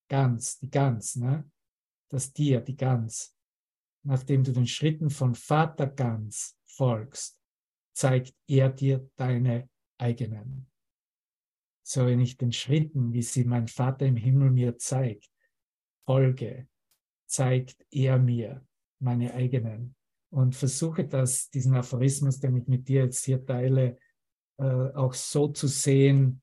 [0.08, 1.50] ganz, die ganz, ne?
[2.08, 3.34] das Tier, die Gans,
[4.04, 7.40] nachdem du den Schritten von Vater ganz folgst,
[7.94, 9.68] zeigt er dir deine
[9.98, 10.70] eigenen.
[11.82, 15.30] So wenn ich den Schritten, wie sie mein Vater im Himmel mir zeigt,
[16.04, 16.68] folge,
[17.26, 18.64] zeigt er mir
[19.00, 19.94] meine eigenen.
[20.30, 23.96] Und versuche das, diesen Aphorismus, den ich mit dir jetzt hier teile,
[24.58, 26.42] auch so zu sehen,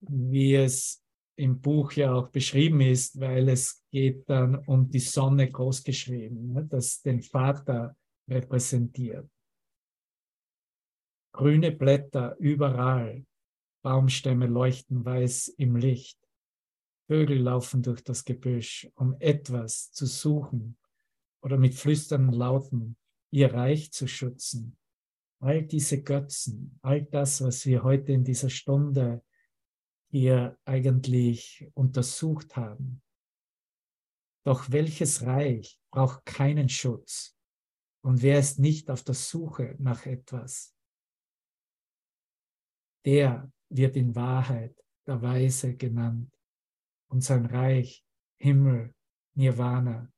[0.00, 1.02] wie es
[1.36, 6.64] im Buch ja auch beschrieben ist, weil es geht dann um die Sonne großgeschrieben, ne,
[6.64, 7.96] das den Vater
[8.28, 9.28] repräsentiert.
[11.32, 13.26] Grüne Blätter überall,
[13.82, 16.18] Baumstämme leuchten weiß im Licht.
[17.06, 20.78] Vögel laufen durch das Gebüsch, um etwas zu suchen
[21.42, 22.96] oder mit flüsternden Lauten
[23.30, 24.78] ihr Reich zu schützen.
[25.44, 29.22] All diese Götzen, all das, was wir heute in dieser Stunde
[30.10, 33.02] hier eigentlich untersucht haben.
[34.46, 37.36] Doch welches Reich braucht keinen Schutz?
[38.02, 40.74] Und wer ist nicht auf der Suche nach etwas?
[43.04, 46.34] Der wird in Wahrheit der Weise genannt
[47.10, 48.02] und sein Reich,
[48.38, 48.94] Himmel,
[49.34, 50.10] Nirvana,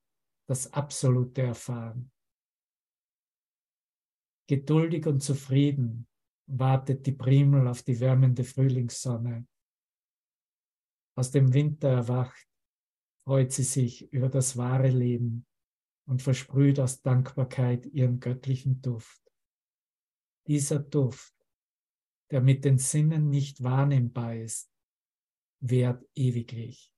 [0.46, 2.12] das Absolute erfahren.
[4.48, 6.06] Geduldig und zufrieden
[6.46, 9.46] wartet die Primel auf die wärmende Frühlingssonne.
[11.16, 12.46] Aus dem Winter erwacht,
[13.24, 15.46] freut sie sich über das wahre Leben
[16.06, 19.20] und versprüht aus Dankbarkeit ihren göttlichen Duft.
[20.46, 21.34] Dieser Duft,
[22.30, 24.70] der mit den Sinnen nicht wahrnehmbar ist,
[25.60, 26.92] währt ewiglich.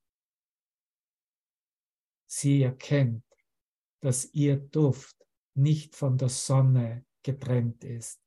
[2.27, 3.25] Sie erkennt,
[4.01, 5.17] dass ihr Duft
[5.55, 8.21] nicht von der Sonne getrennt ist,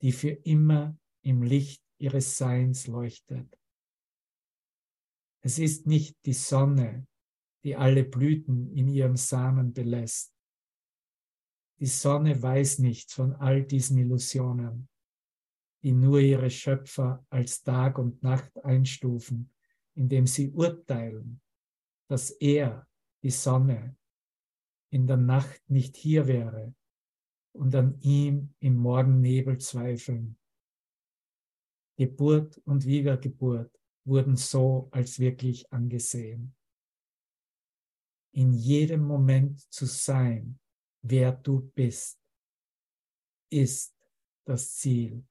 [0.00, 3.58] die für immer im Licht ihres Seins leuchtet.
[5.42, 7.06] Es ist nicht die Sonne,
[7.64, 10.34] die alle Blüten in ihrem Samen belässt.
[11.80, 14.88] Die Sonne weiß nichts von all diesen Illusionen,
[15.82, 19.52] die nur ihre Schöpfer als Tag und Nacht einstufen,
[19.94, 21.40] indem sie urteilen,
[22.08, 22.86] dass er,
[23.22, 23.96] die Sonne,
[24.94, 26.72] in der Nacht nicht hier wäre
[27.52, 30.38] und an ihm im Morgennebel zweifeln.
[31.96, 36.54] Geburt und Wiedergeburt wurden so als wirklich angesehen.
[38.34, 40.60] In jedem Moment zu sein,
[41.02, 42.20] wer du bist,
[43.50, 43.96] ist
[44.44, 45.26] das Ziel.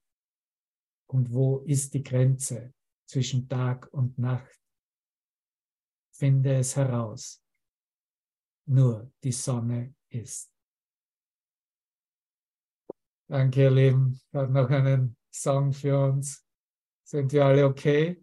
[1.06, 2.74] Und wo ist die Grenze
[3.06, 4.60] zwischen Tag und Nacht?
[6.12, 7.43] Finde es heraus
[8.66, 10.50] nur die Sonne ist.
[13.28, 14.12] Danke, ihr Lieben.
[14.12, 16.46] Ich habe noch einen Song für uns.
[17.04, 18.22] Sind wir alle okay?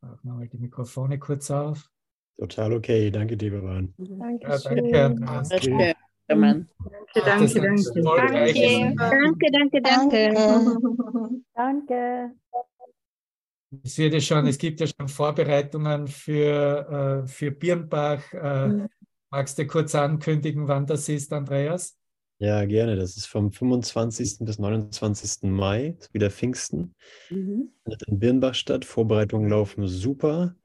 [0.00, 1.90] Machen wir mal die Mikrofone kurz auf.
[2.36, 3.10] Total okay.
[3.10, 3.94] Danke, Deberan.
[3.96, 4.46] Danke.
[4.46, 5.94] Ja, danke.
[6.26, 6.68] Danke, Mann.
[7.14, 8.02] Danke, danke, danke.
[8.02, 10.34] Danke, Danke, danke, danke.
[11.54, 12.34] Danke.
[13.82, 18.32] Es wird ja schon, es gibt ja schon Vorbereitungen für, äh, für Birnbach.
[18.32, 18.86] Äh,
[19.30, 21.96] magst du kurz ankündigen, wann das ist, Andreas?
[22.38, 22.96] Ja, gerne.
[22.96, 24.38] Das ist vom 25.
[24.40, 25.50] bis 29.
[25.50, 26.94] Mai, ist wieder Pfingsten.
[27.30, 27.70] Mhm.
[27.84, 28.84] Findet in Birnbach statt.
[28.84, 30.56] Vorbereitungen laufen super.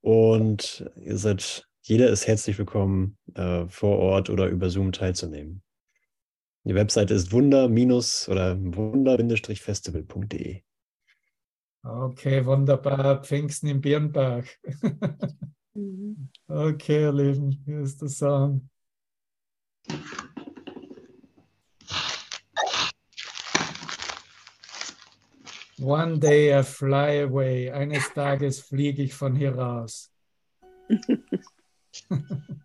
[0.00, 5.62] Und ihr seid, jeder ist herzlich willkommen, äh, vor Ort oder über Zoom teilzunehmen.
[6.64, 10.62] Die Webseite ist wunder- oder wunder-festival.de.
[11.84, 13.22] Okay, wunderbar.
[13.24, 14.46] Pfingsten in Birnbach.
[15.74, 16.28] Mhm.
[16.48, 18.68] Okay, ihr Lieben, hier ist der Song.
[25.78, 27.70] One day I fly away.
[27.70, 30.12] Eines Tages fliege ich von hier raus.